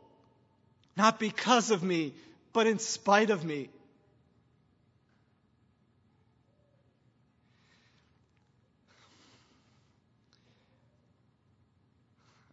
not 0.96 1.18
because 1.18 1.70
of 1.70 1.82
me, 1.82 2.12
but 2.52 2.66
in 2.66 2.78
spite 2.78 3.30
of 3.30 3.44
me. 3.44 3.68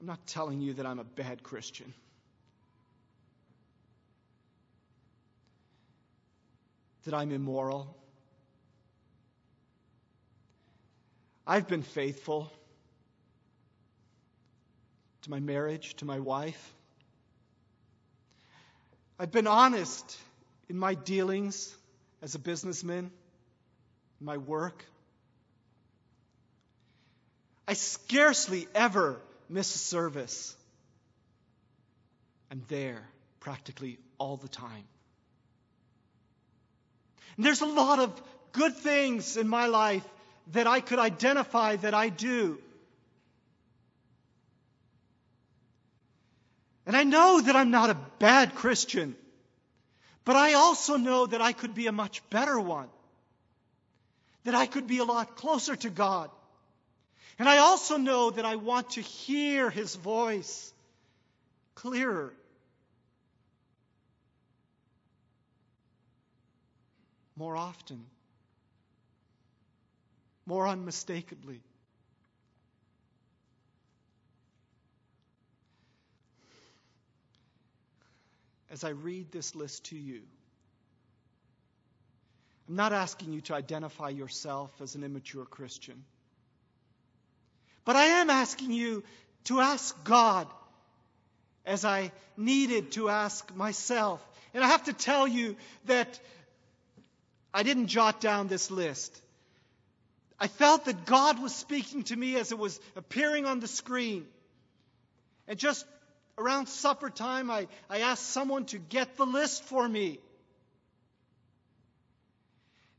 I'm 0.07 0.11
not 0.11 0.25
telling 0.25 0.61
you 0.61 0.75
that 0.75 0.85
I'm 0.85 0.99
a 0.99 1.03
bad 1.03 1.43
Christian. 1.43 1.93
That 7.03 7.13
I'm 7.13 7.29
immoral. 7.33 7.93
I've 11.45 11.67
been 11.67 11.81
faithful 11.81 12.49
to 15.23 15.29
my 15.29 15.41
marriage, 15.41 15.93
to 15.97 16.05
my 16.05 16.19
wife. 16.19 16.73
I've 19.19 19.33
been 19.33 19.47
honest 19.47 20.17
in 20.69 20.79
my 20.79 20.93
dealings 20.93 21.75
as 22.21 22.33
a 22.33 22.39
businessman, 22.39 23.11
in 24.21 24.25
my 24.25 24.37
work. 24.37 24.85
I 27.67 27.73
scarcely 27.73 28.69
ever 28.73 29.19
miss 29.49 29.75
a 29.75 29.77
service. 29.77 30.55
I'm 32.51 32.61
there 32.67 33.01
practically 33.39 33.99
all 34.17 34.37
the 34.37 34.47
time. 34.47 34.83
And 37.35 37.45
there's 37.45 37.61
a 37.61 37.65
lot 37.65 37.99
of 37.99 38.21
good 38.51 38.75
things 38.75 39.37
in 39.37 39.47
my 39.47 39.67
life 39.67 40.07
that 40.53 40.67
I 40.67 40.79
could 40.79 40.99
identify 40.99 41.75
that 41.77 41.93
I 41.93 42.09
do. 42.09 42.59
And 46.85 46.95
I 46.95 47.03
know 47.03 47.41
that 47.41 47.55
I'm 47.55 47.69
not 47.69 47.89
a 47.89 47.97
bad 48.17 48.55
Christian, 48.55 49.15
but 50.23 50.35
I 50.37 50.53
also 50.53 50.95
know 50.95 51.25
that 51.25 51.41
I 51.41 51.51
could 51.51 51.75
be 51.75 51.87
a 51.87 51.91
much 51.91 52.27
better 52.29 52.59
one. 52.59 52.87
That 54.45 54.55
I 54.55 54.65
could 54.65 54.87
be 54.87 54.99
a 54.99 55.03
lot 55.03 55.35
closer 55.35 55.75
to 55.75 55.89
God. 55.89 56.29
And 57.39 57.47
I 57.47 57.57
also 57.57 57.97
know 57.97 58.31
that 58.31 58.45
I 58.45 58.55
want 58.55 58.91
to 58.91 59.01
hear 59.01 59.69
His 59.69 59.95
voice 59.95 60.73
clearer. 61.75 62.33
More 67.35 67.55
often. 67.55 68.03
More 70.45 70.67
unmistakably. 70.67 71.61
as 78.69 78.83
I 78.83 78.89
read 78.89 79.31
this 79.31 79.55
list 79.55 79.85
to 79.85 79.95
you. 79.95 80.21
I'm 82.67 82.75
not 82.75 82.93
asking 82.93 83.33
you 83.33 83.41
to 83.41 83.55
identify 83.55 84.09
yourself 84.09 84.71
as 84.81 84.95
an 84.95 85.03
immature 85.03 85.45
Christian. 85.45 86.03
But 87.87 87.95
I 87.95 88.19
am 88.19 88.29
asking 88.29 88.73
you 88.73 89.01
to 89.45 89.61
ask 89.61 89.95
God 90.03 90.45
as 91.65 91.85
I 91.85 92.11
needed 92.35 92.91
to 92.91 93.07
ask 93.07 93.55
myself. 93.55 94.21
And 94.53 94.61
I 94.61 94.67
have 94.67 94.83
to 94.83 94.93
tell 94.93 95.25
you 95.25 95.55
that 95.85 96.19
I 97.53 97.63
didn't 97.63 97.87
jot 97.87 98.19
down 98.19 98.49
this 98.49 98.69
list. 98.69 99.17
I 100.37 100.47
felt 100.47 100.83
that 100.83 101.05
God 101.05 101.41
was 101.41 101.55
speaking 101.55 102.03
to 102.03 102.15
me 102.17 102.35
as 102.35 102.51
it 102.51 102.59
was 102.59 102.77
appearing 102.97 103.45
on 103.45 103.61
the 103.61 103.69
screen. 103.69 104.25
And 105.47 105.57
just 105.57 105.85
around 106.37 106.67
supper 106.67 107.09
time, 107.09 107.49
I, 107.49 107.67
I 107.89 107.99
asked 107.99 108.31
someone 108.31 108.65
to 108.65 108.79
get 108.79 109.15
the 109.15 109.25
list 109.25 109.63
for 109.63 109.87
me. 109.87 110.19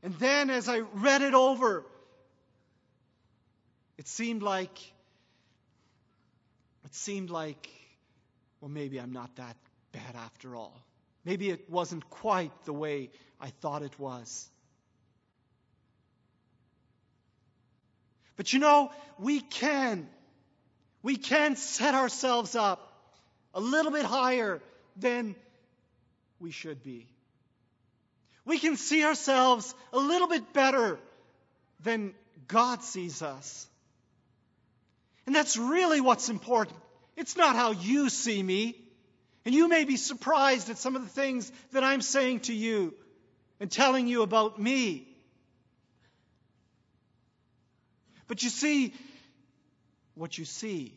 And 0.01 0.15
then 0.15 0.49
as 0.49 0.67
I 0.67 0.79
read 0.79 1.21
it 1.21 1.35
over, 1.35 1.85
it 3.99 4.07
seemed 4.07 4.41
like, 4.41 4.79
it 6.85 6.95
seemed 6.95 7.29
like, 7.29 7.69
well, 8.61 8.69
maybe 8.69 8.97
I'm 8.97 9.11
not 9.11 9.35
that 9.35 9.57
bad 9.91 10.15
after 10.15 10.55
all. 10.55 10.73
Maybe 11.25 11.49
it 11.49 11.69
wasn't 11.69 12.09
quite 12.09 12.53
the 12.63 12.71
way 12.71 13.09
I 13.41 13.49
thought 13.49 13.81
it 13.81 13.99
was. 13.99 14.49
But 18.37 18.53
you 18.53 18.59
know, 18.59 18.89
we 19.17 19.41
can. 19.41 20.07
We 21.03 21.17
can 21.17 21.57
set 21.57 21.93
ourselves 21.93 22.55
up 22.55 22.79
a 23.53 23.59
little 23.59 23.91
bit 23.91 24.05
higher 24.05 24.61
than 24.95 25.35
we 26.39 26.51
should 26.51 26.83
be. 26.83 27.05
We 28.45 28.59
can 28.59 28.77
see 28.77 29.03
ourselves 29.03 29.75
a 29.91 29.99
little 29.99 30.29
bit 30.29 30.53
better 30.53 30.97
than 31.83 32.13
God 32.47 32.81
sees 32.81 33.21
us. 33.21 33.67
And 35.29 35.35
that's 35.35 35.57
really 35.57 36.01
what's 36.01 36.29
important. 36.29 36.75
It's 37.15 37.37
not 37.37 37.55
how 37.55 37.69
you 37.69 38.09
see 38.09 38.41
me. 38.41 38.75
And 39.45 39.53
you 39.53 39.67
may 39.67 39.85
be 39.85 39.95
surprised 39.95 40.71
at 40.71 40.79
some 40.79 40.95
of 40.95 41.03
the 41.03 41.07
things 41.07 41.51
that 41.71 41.83
I'm 41.83 42.01
saying 42.01 42.39
to 42.49 42.53
you 42.53 42.95
and 43.59 43.69
telling 43.69 44.07
you 44.07 44.23
about 44.23 44.59
me. 44.59 45.07
But 48.27 48.41
you 48.41 48.49
see, 48.49 48.91
what 50.15 50.35
you 50.35 50.45
see 50.45 50.95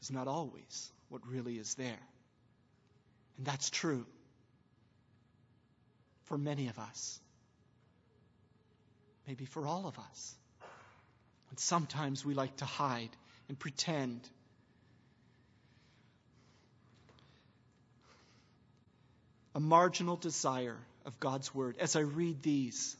is 0.00 0.10
not 0.10 0.26
always 0.26 0.90
what 1.10 1.20
really 1.26 1.58
is 1.58 1.74
there. 1.74 2.00
And 3.36 3.44
that's 3.44 3.68
true 3.68 4.06
for 6.24 6.38
many 6.38 6.68
of 6.68 6.78
us, 6.78 7.20
maybe 9.26 9.44
for 9.44 9.66
all 9.66 9.86
of 9.86 9.98
us. 9.98 10.39
And 11.50 11.58
sometimes 11.58 12.24
we 12.24 12.34
like 12.34 12.56
to 12.58 12.64
hide 12.64 13.10
and 13.48 13.58
pretend. 13.58 14.20
A 19.54 19.60
marginal 19.60 20.16
desire 20.16 20.78
of 21.04 21.18
God's 21.18 21.54
Word 21.54 21.76
as 21.80 21.96
I 21.96 22.00
read 22.00 22.42
these? 22.42 22.96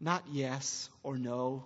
Not 0.00 0.24
yes 0.30 0.88
or 1.02 1.16
no, 1.16 1.64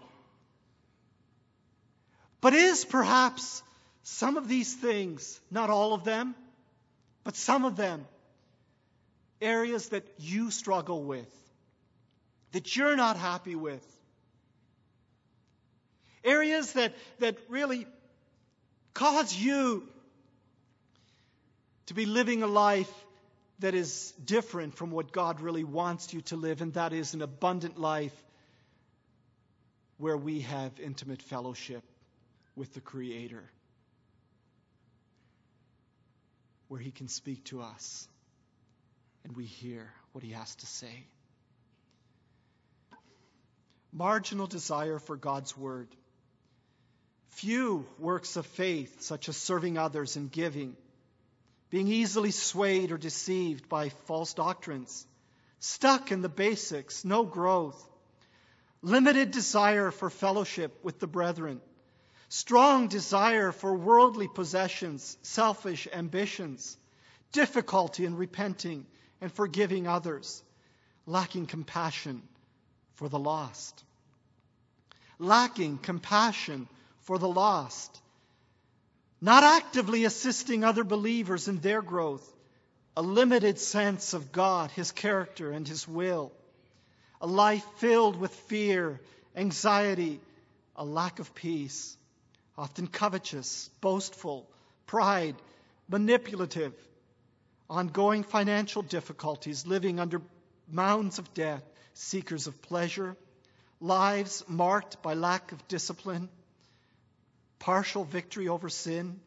but 2.40 2.54
is 2.54 2.84
perhaps 2.84 3.62
some 4.02 4.36
of 4.36 4.48
these 4.48 4.72
things, 4.72 5.40
not 5.50 5.70
all 5.70 5.92
of 5.92 6.04
them, 6.04 6.34
but 7.24 7.36
some 7.36 7.64
of 7.64 7.76
them, 7.76 8.06
areas 9.40 9.88
that 9.88 10.06
you 10.18 10.50
struggle 10.50 11.02
with, 11.02 11.28
that 12.52 12.76
you're 12.76 12.96
not 12.96 13.16
happy 13.16 13.56
with, 13.56 13.84
areas 16.28 16.72
that, 16.74 16.94
that 17.18 17.36
really 17.48 17.86
cause 18.94 19.34
you 19.34 19.88
to 21.86 21.94
be 21.94 22.06
living 22.06 22.42
a 22.42 22.46
life 22.46 22.92
that 23.60 23.74
is 23.74 24.12
different 24.24 24.74
from 24.74 24.90
what 24.90 25.10
God 25.10 25.40
really 25.40 25.64
wants 25.64 26.12
you 26.12 26.20
to 26.22 26.36
live, 26.36 26.60
and 26.60 26.74
that 26.74 26.92
is 26.92 27.14
an 27.14 27.22
abundant 27.22 27.78
life 27.78 28.14
where 29.96 30.16
we 30.16 30.40
have 30.40 30.78
intimate 30.78 31.22
fellowship 31.22 31.82
with 32.54 32.72
the 32.74 32.80
Creator, 32.80 33.42
where 36.68 36.80
He 36.80 36.90
can 36.90 37.08
speak 37.08 37.44
to 37.46 37.62
us 37.62 38.06
and 39.24 39.36
we 39.36 39.44
hear 39.44 39.92
what 40.12 40.22
He 40.22 40.32
has 40.32 40.54
to 40.56 40.66
say. 40.66 41.04
Marginal 43.92 44.46
desire 44.46 44.98
for 44.98 45.16
God's 45.16 45.56
Word. 45.56 45.88
Few 47.30 47.86
works 47.98 48.36
of 48.36 48.46
faith, 48.46 49.02
such 49.02 49.28
as 49.28 49.36
serving 49.36 49.78
others 49.78 50.16
and 50.16 50.30
giving, 50.30 50.76
being 51.70 51.88
easily 51.88 52.30
swayed 52.30 52.90
or 52.90 52.98
deceived 52.98 53.68
by 53.68 53.90
false 53.90 54.34
doctrines, 54.34 55.06
stuck 55.60 56.10
in 56.10 56.22
the 56.22 56.28
basics, 56.28 57.04
no 57.04 57.24
growth, 57.24 57.88
limited 58.82 59.30
desire 59.30 59.90
for 59.90 60.10
fellowship 60.10 60.78
with 60.82 60.98
the 60.98 61.06
brethren, 61.06 61.60
strong 62.28 62.88
desire 62.88 63.52
for 63.52 63.74
worldly 63.74 64.28
possessions, 64.28 65.16
selfish 65.22 65.86
ambitions, 65.92 66.76
difficulty 67.32 68.04
in 68.04 68.16
repenting 68.16 68.86
and 69.20 69.32
forgiving 69.32 69.86
others, 69.86 70.42
lacking 71.06 71.46
compassion 71.46 72.22
for 72.94 73.08
the 73.08 73.18
lost, 73.18 73.84
lacking 75.18 75.78
compassion 75.78 76.68
for 77.08 77.16
the 77.16 77.26
lost, 77.26 78.02
not 79.18 79.42
actively 79.42 80.04
assisting 80.04 80.62
other 80.62 80.84
believers 80.84 81.48
in 81.48 81.58
their 81.60 81.80
growth, 81.80 82.30
a 82.98 83.00
limited 83.00 83.58
sense 83.58 84.12
of 84.12 84.30
God, 84.30 84.70
His 84.72 84.92
character, 84.92 85.50
and 85.50 85.66
His 85.66 85.88
will, 85.88 86.32
a 87.22 87.26
life 87.26 87.64
filled 87.78 88.20
with 88.20 88.30
fear, 88.50 89.00
anxiety, 89.34 90.20
a 90.76 90.84
lack 90.84 91.18
of 91.18 91.34
peace, 91.34 91.96
often 92.58 92.86
covetous, 92.86 93.70
boastful, 93.80 94.46
pride, 94.84 95.36
manipulative, 95.88 96.74
ongoing 97.70 98.22
financial 98.22 98.82
difficulties, 98.82 99.66
living 99.66 99.98
under 99.98 100.20
mounds 100.70 101.18
of 101.18 101.32
debt, 101.32 101.62
seekers 101.94 102.46
of 102.46 102.60
pleasure, 102.60 103.16
lives 103.80 104.44
marked 104.46 105.02
by 105.02 105.14
lack 105.14 105.52
of 105.52 105.68
discipline 105.68 106.28
partial 107.58 108.04
victory 108.04 108.48
over 108.48 108.68
sin, 108.68 109.20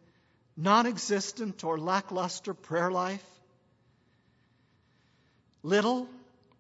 non 0.58 0.88
existent 0.88 1.64
or 1.64 1.78
lackluster 1.78 2.54
prayer 2.54 2.92
life, 2.92 3.24
little 5.64 6.08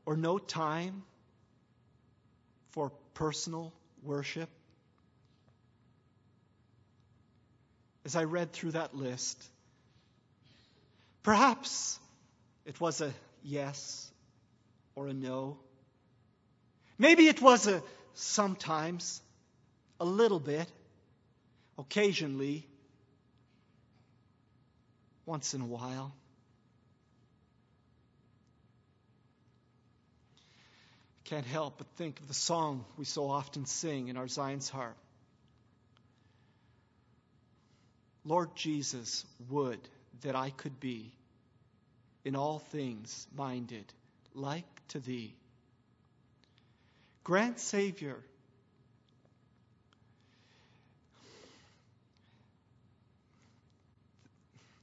or 0.05 0.15
no 0.15 0.37
time 0.37 1.03
for 2.71 2.91
personal 3.13 3.71
worship. 4.03 4.49
As 8.03 8.15
I 8.15 8.23
read 8.23 8.51
through 8.51 8.71
that 8.71 8.95
list, 8.95 9.41
perhaps 11.23 11.99
it 12.65 12.81
was 12.81 13.01
a 13.01 13.13
yes 13.43 14.09
or 14.95 15.07
a 15.07 15.13
no. 15.13 15.57
Maybe 16.97 17.27
it 17.27 17.41
was 17.41 17.67
a 17.67 17.83
sometimes, 18.13 19.21
a 19.99 20.05
little 20.05 20.39
bit 20.39 20.67
occasionally, 21.81 22.65
once 25.25 25.53
in 25.53 25.61
a 25.61 25.65
while. 25.65 26.13
Can't 31.25 31.45
help 31.45 31.77
but 31.77 31.87
think 31.95 32.19
of 32.19 32.27
the 32.27 32.33
song 32.33 32.85
we 32.97 33.05
so 33.05 33.29
often 33.29 33.65
sing 33.65 34.09
in 34.09 34.17
our 34.17 34.27
Zion's 34.27 34.69
Harp. 34.69 34.97
Lord 38.25 38.55
Jesus, 38.55 39.25
would 39.49 39.79
that 40.21 40.35
I 40.35 40.51
could 40.51 40.79
be 40.79 41.11
in 42.23 42.35
all 42.35 42.59
things 42.59 43.27
minded 43.35 43.85
like 44.35 44.65
to 44.89 44.99
thee. 44.99 45.33
Grant, 47.23 47.59
Savior, 47.59 48.17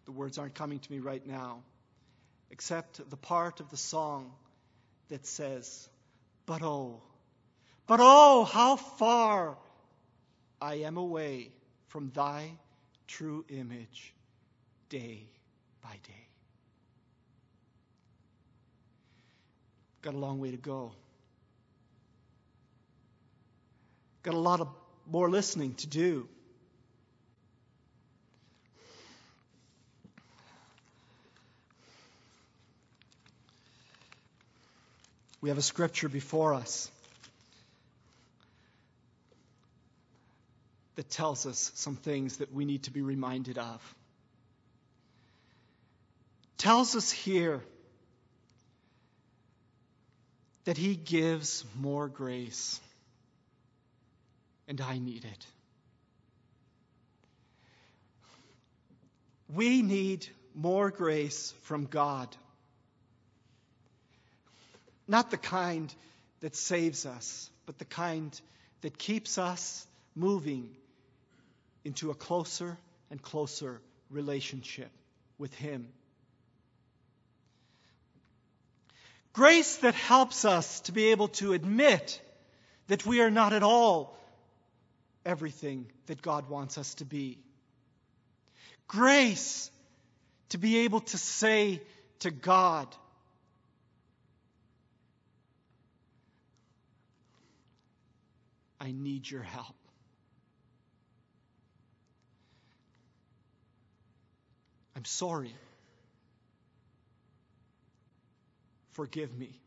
The 0.09 0.13
words 0.13 0.39
aren't 0.39 0.55
coming 0.55 0.79
to 0.79 0.91
me 0.91 1.01
right 1.01 1.25
now, 1.27 1.63
except 2.51 3.11
the 3.11 3.17
part 3.19 3.61
of 3.61 3.69
the 3.69 3.77
song 3.77 4.33
that 5.11 5.27
says, 5.27 5.87
But 6.47 6.63
oh, 6.63 7.03
but 7.87 8.01
oh, 8.01 8.45
how 8.45 8.77
far 8.77 9.59
I 10.63 10.77
am 10.77 10.97
away 10.97 11.53
from 11.89 12.11
thy 12.15 12.53
true 13.07 13.45
image 13.51 14.15
day 14.89 15.27
by 15.83 15.91
day. 15.91 16.29
Got 20.01 20.15
a 20.15 20.19
long 20.19 20.39
way 20.39 20.53
to 20.53 20.57
go. 20.57 20.93
Got 24.23 24.33
a 24.33 24.39
lot 24.39 24.63
of 24.63 24.69
more 25.07 25.29
listening 25.29 25.75
to 25.75 25.87
do. 25.87 26.27
We 35.41 35.51
have 35.51 35.59
a 35.59 35.63
scripture 35.63 36.09
before 36.09 36.55
us 36.55 36.91
that 40.97 41.09
tells 41.11 41.47
us 41.47 41.71
some 41.77 41.95
things 41.95 42.39
that 42.39 42.53
we 42.53 42.65
need 42.65 42.83
to 42.83 42.91
be 42.91 43.03
reminded 43.03 43.57
of. 43.57 43.95
Tells 46.57 46.97
us 46.97 47.13
here 47.13 47.63
that 50.65 50.77
He 50.77 50.97
gives 50.97 51.65
more 51.79 52.09
grace, 52.09 52.81
and 54.67 54.81
I 54.81 54.99
need 54.99 55.25
it. 55.25 55.47
We 59.55 59.83
need 59.83 60.27
more 60.53 60.91
grace 60.91 61.55
from 61.63 61.87
God. 61.87 62.29
Not 65.09 65.31
the 65.31 65.39
kind 65.39 65.93
that 66.41 66.55
saves 66.55 67.07
us, 67.07 67.51
but 67.67 67.79
the 67.79 67.87
kind 67.87 68.39
that 68.83 68.99
keeps 68.99 69.39
us 69.39 69.87
moving 70.15 70.69
into 71.85 72.11
a 72.11 72.15
closer 72.15 72.77
and 73.11 73.21
closer 73.21 73.81
relationship 74.11 74.91
with 75.39 75.55
Him. 75.55 75.89
Grace 79.33 79.77
that 79.79 79.95
helps 79.95 80.45
us 80.45 80.81
to 80.81 80.93
be 80.93 81.07
able 81.07 81.29
to 81.29 81.53
admit 81.55 82.21
that 82.89 83.07
we 83.07 83.21
are 83.21 83.31
not 83.31 83.53
at 83.53 83.63
all 83.63 84.19
everything 85.25 85.87
that 86.07 86.21
God 86.21 86.49
wants 86.49 86.77
us 86.77 86.95
to 86.95 87.05
be. 87.05 87.39
Grace 88.89 89.71
to 90.51 90.59
be 90.59 90.79
able 90.79 91.01
to 91.01 91.19
say 91.19 91.83
to 92.21 92.31
God, 92.31 92.89
I 98.81 98.93
need 98.93 99.29
your 99.29 99.43
help. 99.43 99.77
I'm 104.97 105.05
sorry. 105.05 105.55
Forgive 108.93 109.37
me. 109.37 109.61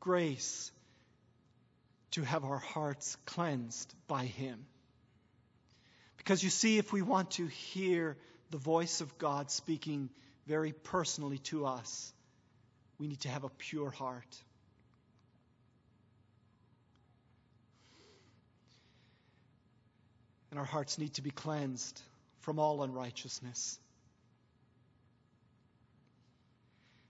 Grace 0.00 0.72
to 2.12 2.22
have 2.22 2.44
our 2.44 2.58
hearts 2.58 3.16
cleansed 3.26 3.94
by 4.06 4.24
Him. 4.24 4.64
Because 6.16 6.42
you 6.42 6.50
see, 6.50 6.78
if 6.78 6.92
we 6.92 7.02
want 7.02 7.32
to 7.32 7.46
hear 7.46 8.16
the 8.50 8.58
voice 8.58 9.00
of 9.00 9.18
God 9.18 9.50
speaking 9.50 10.10
very 10.46 10.72
personally 10.72 11.38
to 11.38 11.66
us. 11.66 12.12
We 12.98 13.06
need 13.06 13.20
to 13.20 13.28
have 13.28 13.44
a 13.44 13.50
pure 13.50 13.90
heart. 13.90 14.42
And 20.50 20.58
our 20.58 20.64
hearts 20.64 20.98
need 20.98 21.14
to 21.14 21.22
be 21.22 21.30
cleansed 21.30 22.00
from 22.40 22.58
all 22.58 22.82
unrighteousness. 22.82 23.78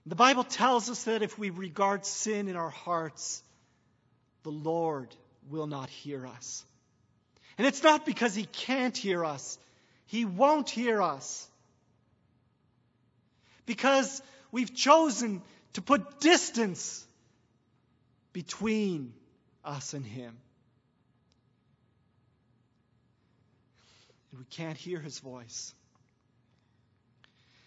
The 0.05 0.15
Bible 0.15 0.43
tells 0.43 0.89
us 0.89 1.03
that 1.03 1.21
if 1.21 1.37
we 1.37 1.51
regard 1.51 2.05
sin 2.05 2.47
in 2.47 2.55
our 2.55 2.69
hearts, 2.69 3.43
the 4.43 4.51
Lord 4.51 5.15
will 5.49 5.67
not 5.67 5.89
hear 5.89 6.25
us. 6.25 6.65
And 7.57 7.67
it's 7.67 7.83
not 7.83 8.05
because 8.05 8.33
He 8.33 8.45
can't 8.45 8.97
hear 8.97 9.23
us, 9.23 9.57
He 10.07 10.25
won't 10.25 10.69
hear 10.69 11.01
us. 11.01 11.47
Because 13.65 14.21
we've 14.51 14.73
chosen 14.73 15.43
to 15.73 15.81
put 15.81 16.19
distance 16.19 17.05
between 18.33 19.13
us 19.63 19.93
and 19.93 20.05
Him. 20.05 20.35
And 24.31 24.39
we 24.39 24.45
can't 24.45 24.77
hear 24.77 24.99
His 24.99 25.19
voice. 25.19 25.73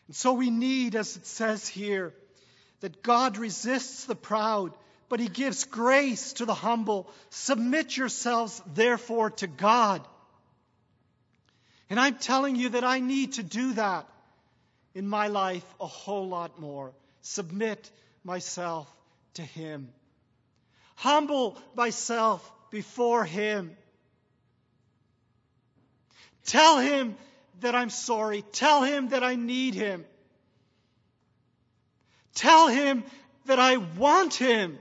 And 0.06 0.16
so 0.16 0.32
we 0.32 0.50
need, 0.50 0.94
as 0.94 1.16
it 1.16 1.26
says 1.26 1.66
here, 1.66 2.12
that 2.80 3.02
God 3.02 3.38
resists 3.38 4.04
the 4.04 4.14
proud, 4.14 4.72
but 5.08 5.20
He 5.20 5.28
gives 5.28 5.64
grace 5.64 6.34
to 6.34 6.44
the 6.44 6.54
humble. 6.54 7.08
Submit 7.30 7.96
yourselves, 7.96 8.62
therefore, 8.74 9.30
to 9.30 9.46
God. 9.46 10.06
And 11.88 12.00
I'm 12.00 12.16
telling 12.16 12.56
you 12.56 12.70
that 12.70 12.84
I 12.84 13.00
need 13.00 13.34
to 13.34 13.42
do 13.42 13.74
that 13.74 14.08
in 14.94 15.06
my 15.08 15.28
life 15.28 15.64
a 15.80 15.86
whole 15.86 16.28
lot 16.28 16.60
more. 16.60 16.92
Submit 17.22 17.90
myself 18.24 18.88
to 19.34 19.42
Him. 19.42 19.88
Humble 20.96 21.58
myself 21.74 22.50
before 22.70 23.24
Him. 23.24 23.76
Tell 26.46 26.78
Him 26.78 27.16
that 27.60 27.74
I'm 27.74 27.90
sorry. 27.90 28.42
Tell 28.52 28.82
Him 28.82 29.08
that 29.10 29.22
I 29.22 29.34
need 29.36 29.74
Him. 29.74 30.04
Tell 32.34 32.68
Him 32.68 33.04
that 33.46 33.58
I 33.58 33.76
want 33.76 34.34
Him 34.34 34.78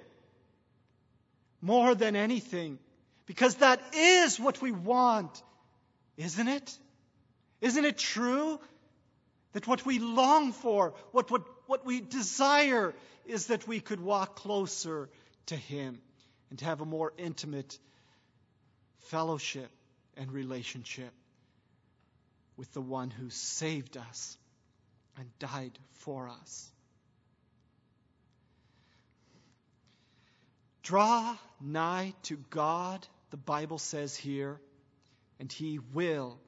more 1.62 1.96
than 1.96 2.16
anything. 2.16 2.80
Because 3.26 3.56
that 3.56 3.82
is 3.94 4.40
what 4.40 4.62
we 4.62 4.72
want, 4.72 5.42
isn't 6.18 6.48
it? 6.48 6.78
Isn't 7.62 7.86
it 7.86 7.98
true 7.98 8.60
that 9.54 9.68
what 9.68 9.86
we 9.86 10.00
long 10.00 10.52
for, 10.52 10.94
what, 11.12 11.30
what, 11.30 11.44
what 11.68 11.86
we 11.86 12.02
desire, 12.02 12.94
is 13.26 13.48
that 13.48 13.68
we 13.68 13.80
could 13.80 14.02
walk 14.02 14.36
closer 14.36 15.10
to 15.48 15.56
Him 15.56 16.00
and 16.50 16.60
have 16.62 16.82
a 16.82 16.86
more 16.86 17.14
intimate 17.18 17.78
fellowship 19.10 19.70
and 20.18 20.32
relationship 20.32 21.14
with 22.58 22.72
the 22.74 22.82
one 22.82 23.10
who 23.10 23.30
saved 23.30 23.98
us 23.98 24.38
and 25.18 25.28
died 25.40 25.78
for 25.94 26.30
us. 26.30 26.72
Draw 30.84 31.38
nigh 31.62 32.14
to 32.24 32.38
God, 32.50 33.06
the 33.30 33.38
Bible 33.38 33.78
says 33.78 34.16
here, 34.16 34.60
and 35.40 35.52
He 35.52 35.80
will 35.94 36.40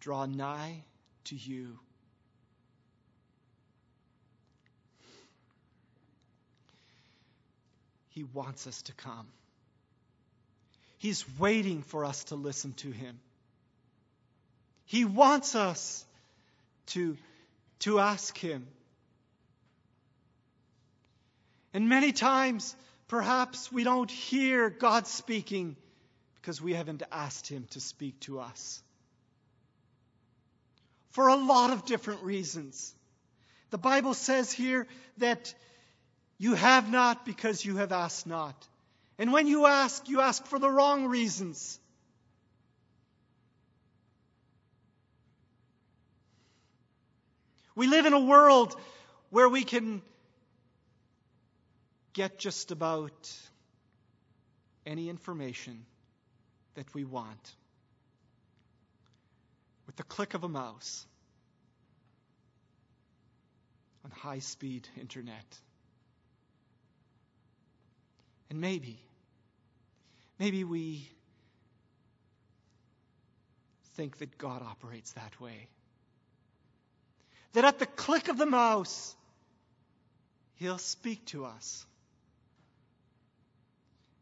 draw 0.00 0.26
nigh 0.26 0.82
to 1.24 1.36
you. 1.36 1.78
He 8.10 8.24
wants 8.24 8.66
us 8.66 8.80
to 8.82 8.92
come. 8.94 9.26
He's 10.98 11.24
waiting 11.38 11.82
for 11.82 12.04
us 12.04 12.24
to 12.24 12.34
listen 12.34 12.72
to 12.74 12.90
Him. 12.90 13.20
He 14.86 15.04
wants 15.04 15.54
us 15.54 16.04
to, 16.86 17.16
to 17.80 17.98
ask 18.00 18.36
Him. 18.38 18.66
And 21.74 21.88
many 21.88 22.12
times, 22.12 22.74
perhaps 23.08 23.70
we 23.70 23.84
don't 23.84 24.10
hear 24.10 24.70
God 24.70 25.06
speaking 25.06 25.76
because 26.36 26.62
we 26.62 26.74
haven't 26.74 27.02
asked 27.12 27.48
Him 27.48 27.66
to 27.70 27.80
speak 27.80 28.18
to 28.20 28.40
us. 28.40 28.82
For 31.10 31.28
a 31.28 31.36
lot 31.36 31.70
of 31.70 31.84
different 31.84 32.22
reasons. 32.22 32.94
The 33.70 33.78
Bible 33.78 34.14
says 34.14 34.52
here 34.52 34.86
that 35.18 35.52
you 36.38 36.54
have 36.54 36.90
not 36.90 37.26
because 37.26 37.64
you 37.64 37.78
have 37.78 37.90
asked 37.90 38.26
not. 38.26 38.54
And 39.18 39.32
when 39.32 39.46
you 39.46 39.66
ask, 39.66 40.08
you 40.08 40.20
ask 40.20 40.44
for 40.46 40.58
the 40.58 40.70
wrong 40.70 41.06
reasons. 41.06 41.80
We 47.76 47.86
live 47.86 48.06
in 48.06 48.14
a 48.14 48.20
world 48.20 48.74
where 49.28 49.48
we 49.48 49.62
can 49.62 50.00
get 52.14 52.38
just 52.38 52.70
about 52.70 53.30
any 54.86 55.10
information 55.10 55.84
that 56.74 56.92
we 56.94 57.04
want 57.04 57.54
with 59.86 59.96
the 59.96 60.04
click 60.04 60.32
of 60.32 60.42
a 60.42 60.48
mouse 60.48 61.06
on 64.06 64.10
high 64.10 64.38
speed 64.38 64.88
internet. 64.98 65.44
And 68.48 68.58
maybe, 68.58 68.98
maybe 70.38 70.64
we 70.64 71.10
think 73.96 74.18
that 74.18 74.38
God 74.38 74.62
operates 74.62 75.12
that 75.12 75.38
way. 75.40 75.68
That 77.52 77.64
at 77.64 77.78
the 77.78 77.86
click 77.86 78.28
of 78.28 78.38
the 78.38 78.46
mouse, 78.46 79.14
He'll 80.56 80.78
speak 80.78 81.24
to 81.26 81.44
us. 81.44 81.84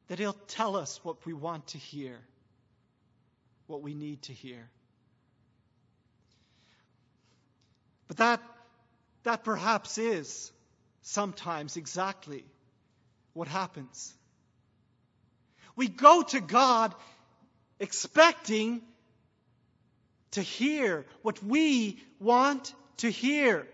That 0.08 0.18
He'll 0.18 0.37
tell 0.48 0.76
us 0.76 1.00
what 1.02 1.24
we 1.26 1.32
want 1.32 1.68
to 1.68 1.78
hear, 1.78 2.18
what 3.66 3.82
we 3.82 3.94
need 3.94 4.22
to 4.22 4.32
hear. 4.32 4.68
But 8.06 8.18
that, 8.18 8.42
that 9.24 9.44
perhaps 9.44 9.98
is 9.98 10.52
sometimes 11.02 11.76
exactly 11.76 12.44
what 13.32 13.48
happens. 13.48 14.14
We 15.76 15.88
go 15.88 16.22
to 16.22 16.40
God 16.40 16.94
expecting 17.80 18.82
to 20.32 20.42
hear 20.42 21.06
what 21.22 21.42
we 21.42 21.98
want 22.20 22.72
to 22.98 23.11
hear. 23.11 23.66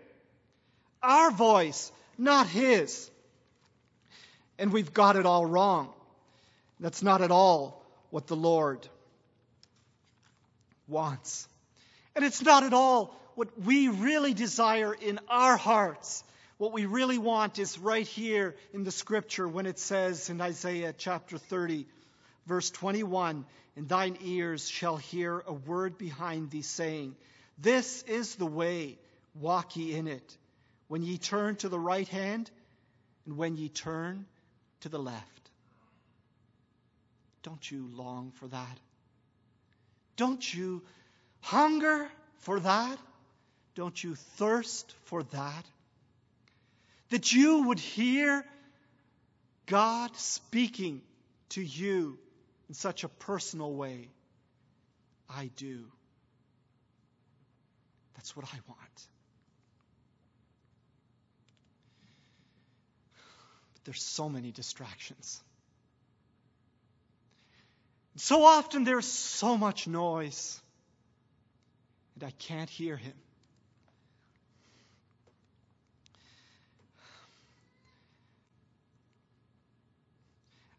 Our 1.02 1.30
voice, 1.30 1.90
not 2.18 2.46
His. 2.46 3.10
And 4.58 4.72
we've 4.72 4.92
got 4.92 5.16
it 5.16 5.24
all 5.24 5.46
wrong. 5.46 5.92
That's 6.78 7.02
not 7.02 7.22
at 7.22 7.30
all 7.30 7.84
what 8.10 8.26
the 8.26 8.36
Lord 8.36 8.86
wants. 10.88 11.48
And 12.14 12.24
it's 12.24 12.42
not 12.42 12.64
at 12.64 12.72
all 12.72 13.16
what 13.34 13.48
we 13.62 13.88
really 13.88 14.34
desire 14.34 14.92
in 14.92 15.20
our 15.28 15.56
hearts. 15.56 16.24
What 16.58 16.72
we 16.72 16.84
really 16.84 17.16
want 17.16 17.58
is 17.58 17.78
right 17.78 18.06
here 18.06 18.54
in 18.74 18.84
the 18.84 18.90
scripture 18.90 19.48
when 19.48 19.64
it 19.64 19.78
says 19.78 20.28
in 20.28 20.40
Isaiah 20.40 20.92
chapter 20.96 21.38
30, 21.38 21.86
verse 22.46 22.70
21 22.70 23.46
And 23.76 23.88
thine 23.88 24.18
ears 24.22 24.68
shall 24.68 24.96
hear 24.96 25.42
a 25.46 25.54
word 25.54 25.96
behind 25.96 26.50
thee 26.50 26.62
saying, 26.62 27.16
This 27.56 28.02
is 28.02 28.34
the 28.34 28.46
way, 28.46 28.98
walk 29.34 29.76
ye 29.76 29.94
in 29.94 30.06
it. 30.06 30.36
When 30.88 31.02
ye 31.02 31.18
turn 31.18 31.56
to 31.56 31.68
the 31.68 31.78
right 31.78 32.08
hand, 32.08 32.50
and 33.26 33.36
when 33.36 33.56
ye 33.56 33.68
turn 33.68 34.26
to 34.80 34.88
the 34.88 34.98
left. 34.98 35.50
Don't 37.42 37.70
you 37.70 37.88
long 37.94 38.32
for 38.32 38.48
that? 38.48 38.80
Don't 40.16 40.54
you 40.54 40.82
hunger 41.40 42.08
for 42.40 42.60
that? 42.60 42.98
Don't 43.74 44.02
you 44.02 44.14
thirst 44.14 44.94
for 45.04 45.22
that? 45.22 45.64
that 47.10 47.32
you 47.32 47.64
would 47.64 47.78
hear 47.78 48.44
God 49.66 50.16
speaking 50.16 51.02
to 51.50 51.62
you 51.62 52.18
in 52.68 52.74
such 52.74 53.04
a 53.04 53.08
personal 53.08 53.72
way. 53.72 54.08
I 55.28 55.50
do. 55.56 55.84
That's 58.14 58.34
what 58.36 58.46
I 58.46 58.58
want. 58.68 59.08
there's 63.90 64.04
so 64.04 64.28
many 64.28 64.52
distractions. 64.52 65.42
So 68.14 68.44
often 68.44 68.84
there's 68.84 69.04
so 69.04 69.58
much 69.58 69.88
noise, 69.88 70.60
and 72.14 72.22
I 72.22 72.30
can't 72.38 72.70
hear 72.70 72.96
him. 72.96 73.14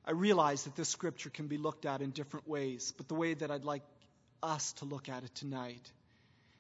I 0.05 0.11
realize 0.11 0.63
that 0.63 0.77
this 0.77 0.87
scripture 0.87 1.29
can 1.29 1.47
be 1.47 1.57
looked 1.57 1.85
at 1.85 2.01
in 2.01 2.11
different 2.11 2.47
ways, 2.47 2.93
but 2.95 3.09
the 3.09 3.15
way 3.15 3.33
that 3.33 3.51
I'd 3.51 3.65
like 3.65 3.83
us 4.41 4.71
to 4.77 4.85
look 4.85 5.09
at 5.09 5.25
it 5.25 5.35
tonight 5.35 5.91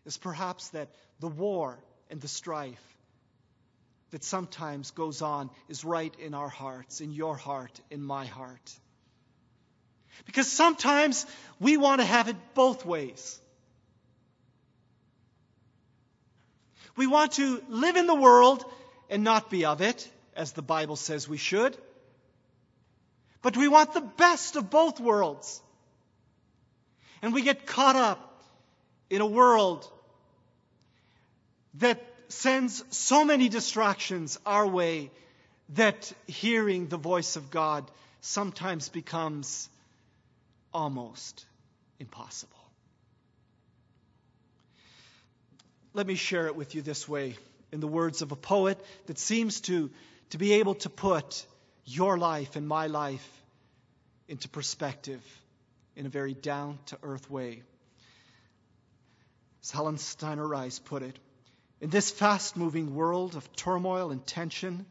is 0.05 0.17
perhaps 0.17 0.67
that 0.71 0.89
the 1.21 1.29
war 1.29 1.79
and 2.09 2.19
the 2.19 2.27
strife 2.27 2.97
that 4.11 4.23
sometimes 4.23 4.91
goes 4.91 5.21
on 5.21 5.49
is 5.69 5.83
right 5.83 6.13
in 6.19 6.33
our 6.33 6.49
hearts, 6.49 7.01
in 7.01 7.11
your 7.11 7.35
heart, 7.35 7.79
in 7.89 8.03
my 8.03 8.25
heart. 8.25 8.73
Because 10.25 10.51
sometimes 10.51 11.25
we 11.59 11.77
want 11.77 12.01
to 12.01 12.05
have 12.05 12.27
it 12.27 12.35
both 12.53 12.85
ways. 12.85 13.39
We 16.95 17.07
want 17.07 17.33
to 17.33 17.63
live 17.69 17.95
in 17.95 18.05
the 18.05 18.15
world 18.15 18.65
and 19.09 19.23
not 19.23 19.49
be 19.49 19.65
of 19.65 19.81
it, 19.81 20.09
as 20.35 20.51
the 20.51 20.61
Bible 20.61 20.97
says 20.97 21.27
we 21.27 21.37
should. 21.37 21.77
But 23.41 23.57
we 23.57 23.67
want 23.67 23.93
the 23.93 24.01
best 24.01 24.55
of 24.57 24.69
both 24.69 24.99
worlds. 24.99 25.61
And 27.21 27.33
we 27.33 27.41
get 27.41 27.65
caught 27.65 27.95
up 27.95 28.43
in 29.09 29.21
a 29.21 29.25
world 29.25 29.89
that 31.75 32.10
sends 32.31 32.83
so 32.95 33.25
many 33.25 33.49
distractions 33.49 34.39
our 34.45 34.67
way 34.67 35.11
that 35.69 36.11
hearing 36.27 36.87
the 36.87 36.97
voice 36.97 37.35
of 37.35 37.49
God 37.49 37.89
sometimes 38.21 38.89
becomes 38.89 39.69
almost 40.73 41.45
impossible. 41.99 42.57
Let 45.93 46.07
me 46.07 46.15
share 46.15 46.47
it 46.47 46.55
with 46.55 46.75
you 46.75 46.81
this 46.81 47.07
way 47.07 47.35
in 47.71 47.79
the 47.79 47.87
words 47.87 48.21
of 48.21 48.31
a 48.31 48.35
poet 48.35 48.79
that 49.07 49.17
seems 49.17 49.61
to, 49.61 49.89
to 50.29 50.37
be 50.37 50.53
able 50.53 50.75
to 50.75 50.89
put 50.89 51.45
your 51.85 52.17
life 52.17 52.55
and 52.55 52.67
my 52.67 52.87
life 52.87 53.27
into 54.27 54.47
perspective 54.47 55.21
in 55.95 56.05
a 56.05 56.09
very 56.09 56.33
down 56.33 56.79
to 56.87 56.97
earth 57.03 57.29
way. 57.29 57.63
As 59.63 59.71
Helen 59.71 59.97
Steiner 59.97 60.47
Rice 60.47 60.79
put 60.79 61.03
it, 61.03 61.17
in 61.81 61.89
this 61.89 62.11
fast 62.11 62.55
moving 62.55 62.95
world 62.95 63.35
of 63.35 63.55
turmoil 63.55 64.11
and 64.11 64.25
tension, 64.25 64.85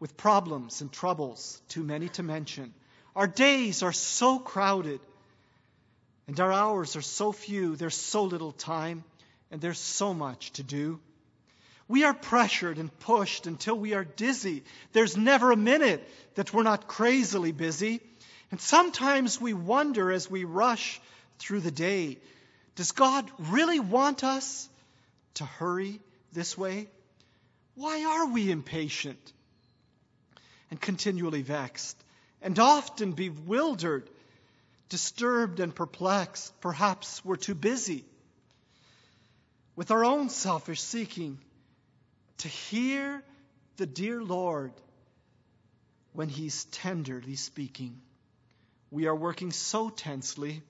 with 0.00 0.16
problems 0.16 0.80
and 0.80 0.90
troubles 0.90 1.60
too 1.68 1.82
many 1.82 2.08
to 2.08 2.22
mention, 2.22 2.72
our 3.14 3.26
days 3.26 3.82
are 3.82 3.92
so 3.92 4.38
crowded 4.38 5.00
and 6.26 6.40
our 6.40 6.52
hours 6.52 6.96
are 6.96 7.02
so 7.02 7.32
few, 7.32 7.76
there's 7.76 7.96
so 7.96 8.24
little 8.24 8.52
time, 8.52 9.04
and 9.50 9.60
there's 9.60 9.78
so 9.78 10.14
much 10.14 10.52
to 10.52 10.62
do. 10.62 11.00
We 11.88 12.04
are 12.04 12.14
pressured 12.14 12.78
and 12.78 12.96
pushed 13.00 13.48
until 13.48 13.76
we 13.76 13.94
are 13.94 14.04
dizzy. 14.04 14.62
There's 14.92 15.16
never 15.16 15.50
a 15.50 15.56
minute 15.56 16.08
that 16.36 16.54
we're 16.54 16.62
not 16.62 16.86
crazily 16.86 17.50
busy. 17.50 18.00
And 18.52 18.60
sometimes 18.60 19.40
we 19.40 19.54
wonder 19.54 20.12
as 20.12 20.30
we 20.30 20.44
rush 20.44 21.00
through 21.40 21.60
the 21.60 21.72
day 21.72 22.18
does 22.76 22.92
God 22.92 23.28
really 23.38 23.80
want 23.80 24.22
us 24.22 24.68
to 25.34 25.44
hurry 25.44 26.00
this 26.32 26.56
way? 26.56 26.88
Why 27.74 28.04
are 28.04 28.26
we 28.26 28.50
impatient 28.50 29.32
and 30.70 30.80
continually 30.80 31.42
vexed 31.42 31.96
and 32.42 32.58
often 32.58 33.12
bewildered, 33.12 34.08
disturbed, 34.88 35.60
and 35.60 35.74
perplexed? 35.74 36.58
Perhaps 36.60 37.24
we're 37.24 37.36
too 37.36 37.54
busy 37.54 38.04
with 39.76 39.90
our 39.90 40.04
own 40.04 40.28
selfish 40.28 40.82
seeking 40.82 41.38
to 42.38 42.48
hear 42.48 43.22
the 43.76 43.86
dear 43.86 44.22
Lord 44.22 44.72
when 46.12 46.28
He's 46.28 46.64
tenderly 46.66 47.36
speaking. 47.36 48.00
We 48.90 49.06
are 49.06 49.14
working 49.14 49.52
so 49.52 49.88
tensely 49.88 50.62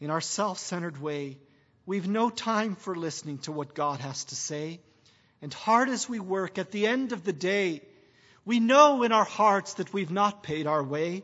in 0.00 0.10
our 0.10 0.20
self 0.20 0.58
centered 0.58 1.00
way, 1.00 1.38
we've 1.86 2.08
no 2.08 2.30
time 2.30 2.76
for 2.76 2.94
listening 2.94 3.38
to 3.38 3.52
what 3.52 3.74
God 3.74 4.00
has 4.00 4.24
to 4.26 4.36
say. 4.36 4.80
And 5.42 5.52
hard 5.52 5.88
as 5.88 6.08
we 6.08 6.20
work, 6.20 6.58
at 6.58 6.70
the 6.70 6.86
end 6.86 7.12
of 7.12 7.24
the 7.24 7.32
day, 7.32 7.82
we 8.44 8.60
know 8.60 9.02
in 9.02 9.12
our 9.12 9.24
hearts 9.24 9.74
that 9.74 9.92
we've 9.92 10.10
not 10.10 10.42
paid 10.42 10.66
our 10.66 10.82
way. 10.82 11.22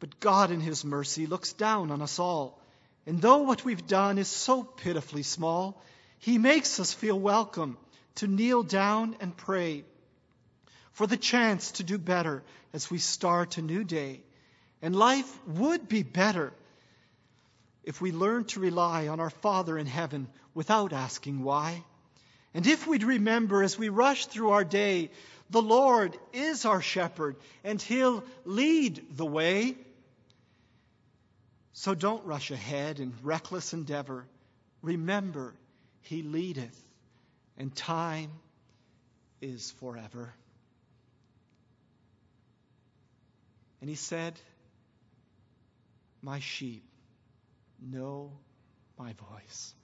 But 0.00 0.20
God, 0.20 0.50
in 0.50 0.60
His 0.60 0.84
mercy, 0.84 1.26
looks 1.26 1.52
down 1.52 1.90
on 1.90 2.02
us 2.02 2.18
all. 2.18 2.60
And 3.06 3.20
though 3.20 3.38
what 3.38 3.64
we've 3.64 3.86
done 3.86 4.18
is 4.18 4.28
so 4.28 4.62
pitifully 4.62 5.22
small, 5.22 5.82
He 6.18 6.38
makes 6.38 6.80
us 6.80 6.92
feel 6.92 7.18
welcome 7.18 7.76
to 8.16 8.26
kneel 8.26 8.62
down 8.62 9.16
and 9.20 9.36
pray 9.36 9.84
for 10.92 11.06
the 11.06 11.16
chance 11.16 11.72
to 11.72 11.82
do 11.82 11.98
better 11.98 12.42
as 12.72 12.90
we 12.90 12.98
start 12.98 13.58
a 13.58 13.62
new 13.62 13.84
day. 13.84 14.20
And 14.80 14.94
life 14.94 15.30
would 15.46 15.88
be 15.88 16.02
better 16.02 16.52
if 17.84 18.00
we 18.00 18.12
learn 18.12 18.44
to 18.44 18.60
rely 18.60 19.08
on 19.08 19.20
our 19.20 19.30
Father 19.30 19.78
in 19.78 19.86
heaven 19.86 20.28
without 20.54 20.92
asking 20.92 21.42
why. 21.42 21.84
And 22.54 22.66
if 22.66 22.86
we'd 22.86 23.02
remember 23.02 23.62
as 23.62 23.78
we 23.78 23.88
rush 23.88 24.26
through 24.26 24.50
our 24.50 24.64
day, 24.64 25.10
the 25.50 25.62
Lord 25.62 26.16
is 26.32 26.64
our 26.64 26.80
shepherd 26.80 27.36
and 27.62 27.80
he'll 27.80 28.24
lead 28.44 29.04
the 29.16 29.26
way. 29.26 29.76
So 31.72 31.94
don't 31.94 32.24
rush 32.24 32.50
ahead 32.50 33.00
in 33.00 33.12
reckless 33.22 33.72
endeavor. 33.72 34.26
Remember, 34.80 35.54
he 36.02 36.22
leadeth 36.22 36.80
and 37.58 37.74
time 37.74 38.30
is 39.40 39.72
forever. 39.72 40.32
And 43.80 43.90
he 43.90 43.96
said, 43.96 44.34
My 46.22 46.38
sheep 46.38 46.84
know 47.90 48.32
my 48.98 49.12
voice. 49.12 49.74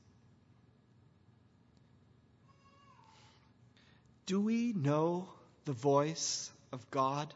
Do 4.26 4.40
we 4.40 4.72
know 4.72 5.28
the 5.64 5.72
voice 5.72 6.50
of 6.72 6.88
God 6.90 7.32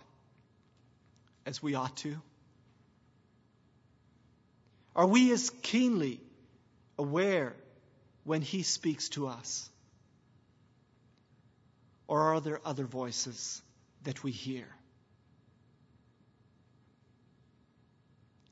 as 1.45 1.63
we 1.63 1.75
ought 1.75 1.97
to? 1.99 2.17
Are 4.97 5.07
we 5.07 5.33
as 5.33 5.51
keenly 5.63 6.21
aware 6.99 7.55
when 8.23 8.43
He 8.43 8.63
speaks 8.63 9.09
to 9.11 9.27
us? 9.27 9.69
Or 12.07 12.21
are 12.35 12.41
there 12.41 12.61
other 12.65 12.85
voices 12.85 13.61
that 14.05 14.23
we 14.23 14.31
hear, 14.31 14.67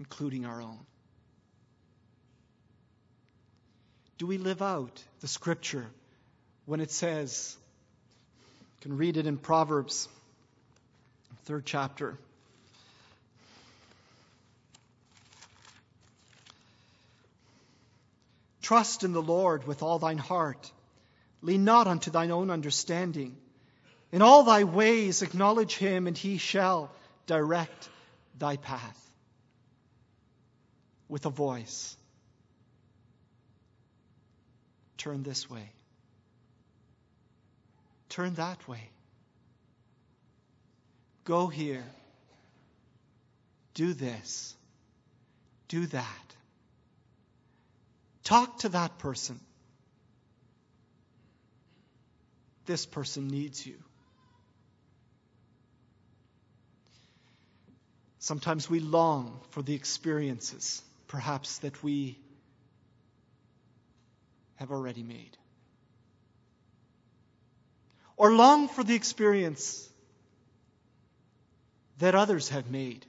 including 0.00 0.46
our 0.46 0.60
own? 0.60 0.80
Do 4.18 4.26
we 4.26 4.38
live 4.38 4.62
out 4.62 5.02
the 5.20 5.28
scripture 5.28 5.86
when 6.66 6.80
it 6.80 6.90
says, 6.90 7.56
you 8.80 8.90
can 8.90 8.96
read 8.96 9.16
it 9.16 9.26
in 9.26 9.36
Proverbs, 9.36 10.08
third 11.44 11.66
chapter. 11.66 12.18
Trust 18.62 19.02
in 19.02 19.12
the 19.12 19.22
Lord 19.22 19.66
with 19.66 19.82
all 19.82 19.98
thine 19.98 20.18
heart. 20.18 20.70
Lean 21.42 21.64
not 21.64 21.88
unto 21.88 22.10
thine 22.10 22.30
own 22.30 22.48
understanding. 22.48 23.36
In 24.12 24.22
all 24.22 24.44
thy 24.44 24.64
ways 24.64 25.22
acknowledge 25.22 25.76
him, 25.76 26.06
and 26.06 26.16
he 26.16 26.38
shall 26.38 26.90
direct 27.26 27.88
thy 28.38 28.56
path. 28.56 28.98
With 31.08 31.26
a 31.26 31.30
voice. 31.30 31.96
Turn 35.02 35.24
this 35.24 35.50
way. 35.50 35.68
Turn 38.08 38.34
that 38.34 38.68
way. 38.68 38.88
Go 41.24 41.48
here. 41.48 41.82
Do 43.74 43.94
this. 43.94 44.54
Do 45.66 45.86
that. 45.86 46.36
Talk 48.22 48.60
to 48.60 48.68
that 48.68 48.98
person. 48.98 49.40
This 52.66 52.86
person 52.86 53.26
needs 53.26 53.66
you. 53.66 53.82
Sometimes 58.20 58.70
we 58.70 58.78
long 58.78 59.40
for 59.50 59.62
the 59.62 59.74
experiences, 59.74 60.80
perhaps, 61.08 61.58
that 61.58 61.82
we 61.82 62.21
have 64.62 64.70
already 64.70 65.02
made. 65.02 65.36
Or 68.16 68.32
long 68.32 68.68
for 68.68 68.84
the 68.84 68.94
experience 68.94 69.88
that 71.98 72.14
others 72.14 72.48
have 72.50 72.70
made. 72.70 73.04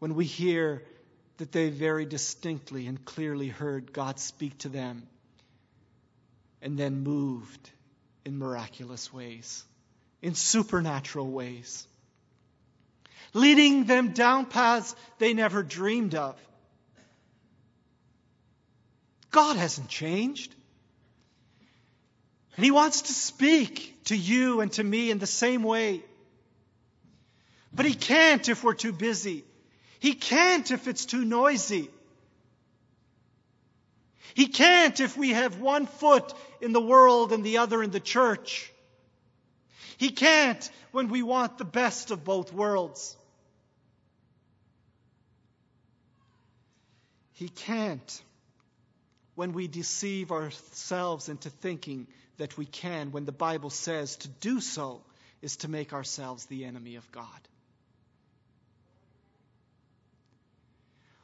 When 0.00 0.16
we 0.16 0.24
hear 0.24 0.82
that 1.36 1.52
they 1.52 1.70
very 1.70 2.06
distinctly 2.06 2.88
and 2.88 3.04
clearly 3.04 3.46
heard 3.46 3.92
God 3.92 4.18
speak 4.18 4.58
to 4.58 4.68
them 4.68 5.06
and 6.60 6.76
then 6.76 7.04
moved 7.04 7.70
in 8.24 8.36
miraculous 8.36 9.12
ways, 9.12 9.64
in 10.22 10.34
supernatural 10.34 11.30
ways. 11.30 11.86
leading 13.32 13.84
them 13.84 14.08
down 14.10 14.44
paths 14.44 14.96
they 15.18 15.34
never 15.34 15.62
dreamed 15.62 16.16
of. 16.16 16.36
God 19.30 19.56
hasn't 19.56 19.88
changed. 19.88 20.54
And 22.56 22.64
He 22.64 22.70
wants 22.70 23.02
to 23.02 23.12
speak 23.12 24.04
to 24.04 24.16
you 24.16 24.60
and 24.60 24.72
to 24.72 24.84
me 24.84 25.10
in 25.10 25.18
the 25.18 25.26
same 25.26 25.62
way. 25.62 26.02
But 27.72 27.86
He 27.86 27.94
can't 27.94 28.48
if 28.48 28.64
we're 28.64 28.74
too 28.74 28.92
busy. 28.92 29.44
He 30.00 30.14
can't 30.14 30.70
if 30.70 30.88
it's 30.88 31.04
too 31.04 31.24
noisy. 31.24 31.90
He 34.34 34.46
can't 34.46 34.98
if 35.00 35.16
we 35.16 35.30
have 35.30 35.60
one 35.60 35.86
foot 35.86 36.32
in 36.60 36.72
the 36.72 36.80
world 36.80 37.32
and 37.32 37.44
the 37.44 37.58
other 37.58 37.82
in 37.82 37.90
the 37.90 38.00
church. 38.00 38.72
He 39.98 40.10
can't 40.10 40.70
when 40.92 41.08
we 41.08 41.22
want 41.22 41.58
the 41.58 41.64
best 41.64 42.10
of 42.10 42.24
both 42.24 42.52
worlds. 42.52 43.16
He 47.32 47.48
can't 47.48 48.22
when 49.40 49.54
we 49.54 49.68
deceive 49.68 50.32
ourselves 50.32 51.30
into 51.30 51.48
thinking 51.48 52.06
that 52.36 52.58
we 52.58 52.66
can, 52.66 53.10
when 53.10 53.24
the 53.24 53.32
Bible 53.32 53.70
says 53.70 54.16
to 54.16 54.28
do 54.28 54.60
so 54.60 55.00
is 55.40 55.56
to 55.56 55.66
make 55.66 55.94
ourselves 55.94 56.44
the 56.44 56.66
enemy 56.66 56.96
of 56.96 57.10
God. 57.10 57.48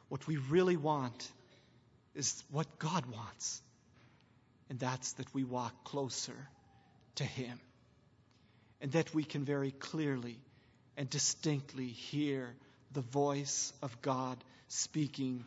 What 0.09 0.25
we 0.25 0.37
really 0.37 0.77
want 0.77 1.31
is 2.15 2.43
what 2.49 2.79
God 2.79 3.05
wants, 3.05 3.61
and 4.71 4.79
that's 4.79 5.13
that 5.13 5.31
we 5.35 5.43
walk 5.43 5.83
closer 5.83 6.49
to 7.17 7.23
Him, 7.23 7.59
and 8.81 8.91
that 8.93 9.13
we 9.13 9.25
can 9.25 9.45
very 9.45 9.69
clearly 9.69 10.39
and 10.97 11.07
distinctly 11.07 11.85
hear 11.85 12.55
the 12.93 13.01
voice 13.01 13.73
of 13.83 14.01
God 14.01 14.43
speaking 14.69 15.45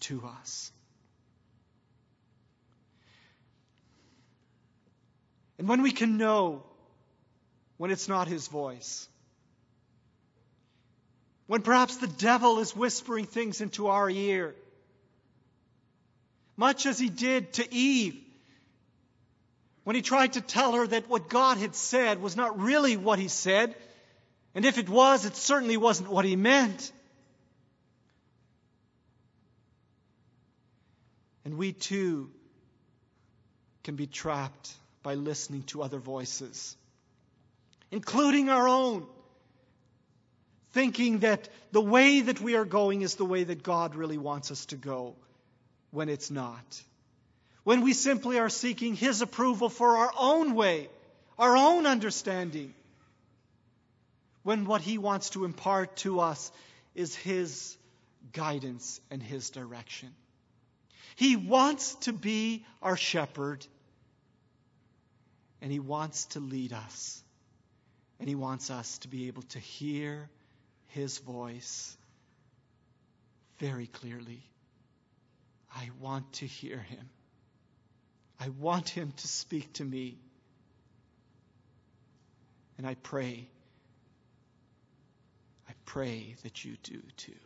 to 0.00 0.22
us. 0.42 0.72
And 5.58 5.68
when 5.68 5.82
we 5.82 5.92
can 5.92 6.18
know 6.18 6.62
when 7.76 7.90
it's 7.90 8.08
not 8.08 8.28
His 8.28 8.48
voice, 8.48 9.08
when 11.46 11.62
perhaps 11.62 11.96
the 11.96 12.08
devil 12.08 12.58
is 12.58 12.74
whispering 12.74 13.26
things 13.26 13.60
into 13.60 13.86
our 13.86 14.10
ear, 14.10 14.54
much 16.56 16.86
as 16.86 16.98
he 16.98 17.08
did 17.08 17.52
to 17.54 17.74
Eve 17.74 18.22
when 19.84 19.94
he 19.94 20.02
tried 20.02 20.32
to 20.32 20.40
tell 20.40 20.72
her 20.72 20.86
that 20.86 21.08
what 21.08 21.28
God 21.28 21.58
had 21.58 21.76
said 21.76 22.20
was 22.20 22.34
not 22.34 22.58
really 22.58 22.96
what 22.96 23.20
he 23.20 23.28
said, 23.28 23.74
and 24.54 24.64
if 24.64 24.78
it 24.78 24.88
was, 24.88 25.24
it 25.24 25.36
certainly 25.36 25.76
wasn't 25.76 26.10
what 26.10 26.24
he 26.24 26.34
meant. 26.34 26.90
And 31.44 31.56
we 31.56 31.72
too 31.72 32.30
can 33.84 33.94
be 33.94 34.08
trapped 34.08 34.72
by 35.06 35.14
listening 35.14 35.62
to 35.62 35.84
other 35.84 36.00
voices, 36.00 36.76
including 37.92 38.48
our 38.48 38.66
own, 38.66 39.06
thinking 40.72 41.20
that 41.20 41.48
the 41.70 41.80
way 41.80 42.22
that 42.22 42.40
we 42.40 42.56
are 42.56 42.64
going 42.64 43.02
is 43.02 43.14
the 43.14 43.24
way 43.24 43.44
that 43.44 43.62
God 43.62 43.94
really 43.94 44.18
wants 44.18 44.50
us 44.50 44.66
to 44.66 44.76
go 44.76 45.14
when 45.92 46.08
it's 46.08 46.32
not. 46.32 46.82
When 47.62 47.82
we 47.82 47.92
simply 47.92 48.40
are 48.40 48.48
seeking 48.48 48.96
His 48.96 49.22
approval 49.22 49.68
for 49.68 49.96
our 49.96 50.10
own 50.18 50.56
way, 50.56 50.88
our 51.38 51.56
own 51.56 51.86
understanding. 51.86 52.74
When 54.42 54.64
what 54.64 54.80
He 54.80 54.98
wants 54.98 55.30
to 55.30 55.44
impart 55.44 55.94
to 55.98 56.18
us 56.18 56.50
is 56.96 57.14
His 57.14 57.76
guidance 58.32 59.00
and 59.12 59.22
His 59.22 59.50
direction. 59.50 60.12
He 61.14 61.36
wants 61.36 61.94
to 62.06 62.12
be 62.12 62.66
our 62.82 62.96
shepherd 62.96 63.64
and 65.66 65.72
He 65.72 65.80
wants 65.80 66.26
to 66.26 66.38
lead 66.38 66.72
us. 66.72 67.20
And 68.20 68.28
He 68.28 68.36
wants 68.36 68.70
us 68.70 68.98
to 68.98 69.08
be 69.08 69.26
able 69.26 69.42
to 69.42 69.58
hear 69.58 70.30
His 70.90 71.18
voice 71.18 71.96
very 73.58 73.88
clearly. 73.88 74.44
I 75.74 75.90
want 75.98 76.34
to 76.34 76.46
hear 76.46 76.78
Him. 76.78 77.10
I 78.38 78.50
want 78.50 78.88
Him 78.88 79.12
to 79.16 79.26
speak 79.26 79.72
to 79.72 79.84
me. 79.84 80.20
And 82.78 82.86
I 82.86 82.94
pray, 82.94 83.48
I 85.68 85.72
pray 85.84 86.36
that 86.44 86.64
you 86.64 86.76
do 86.84 87.02
too. 87.16 87.45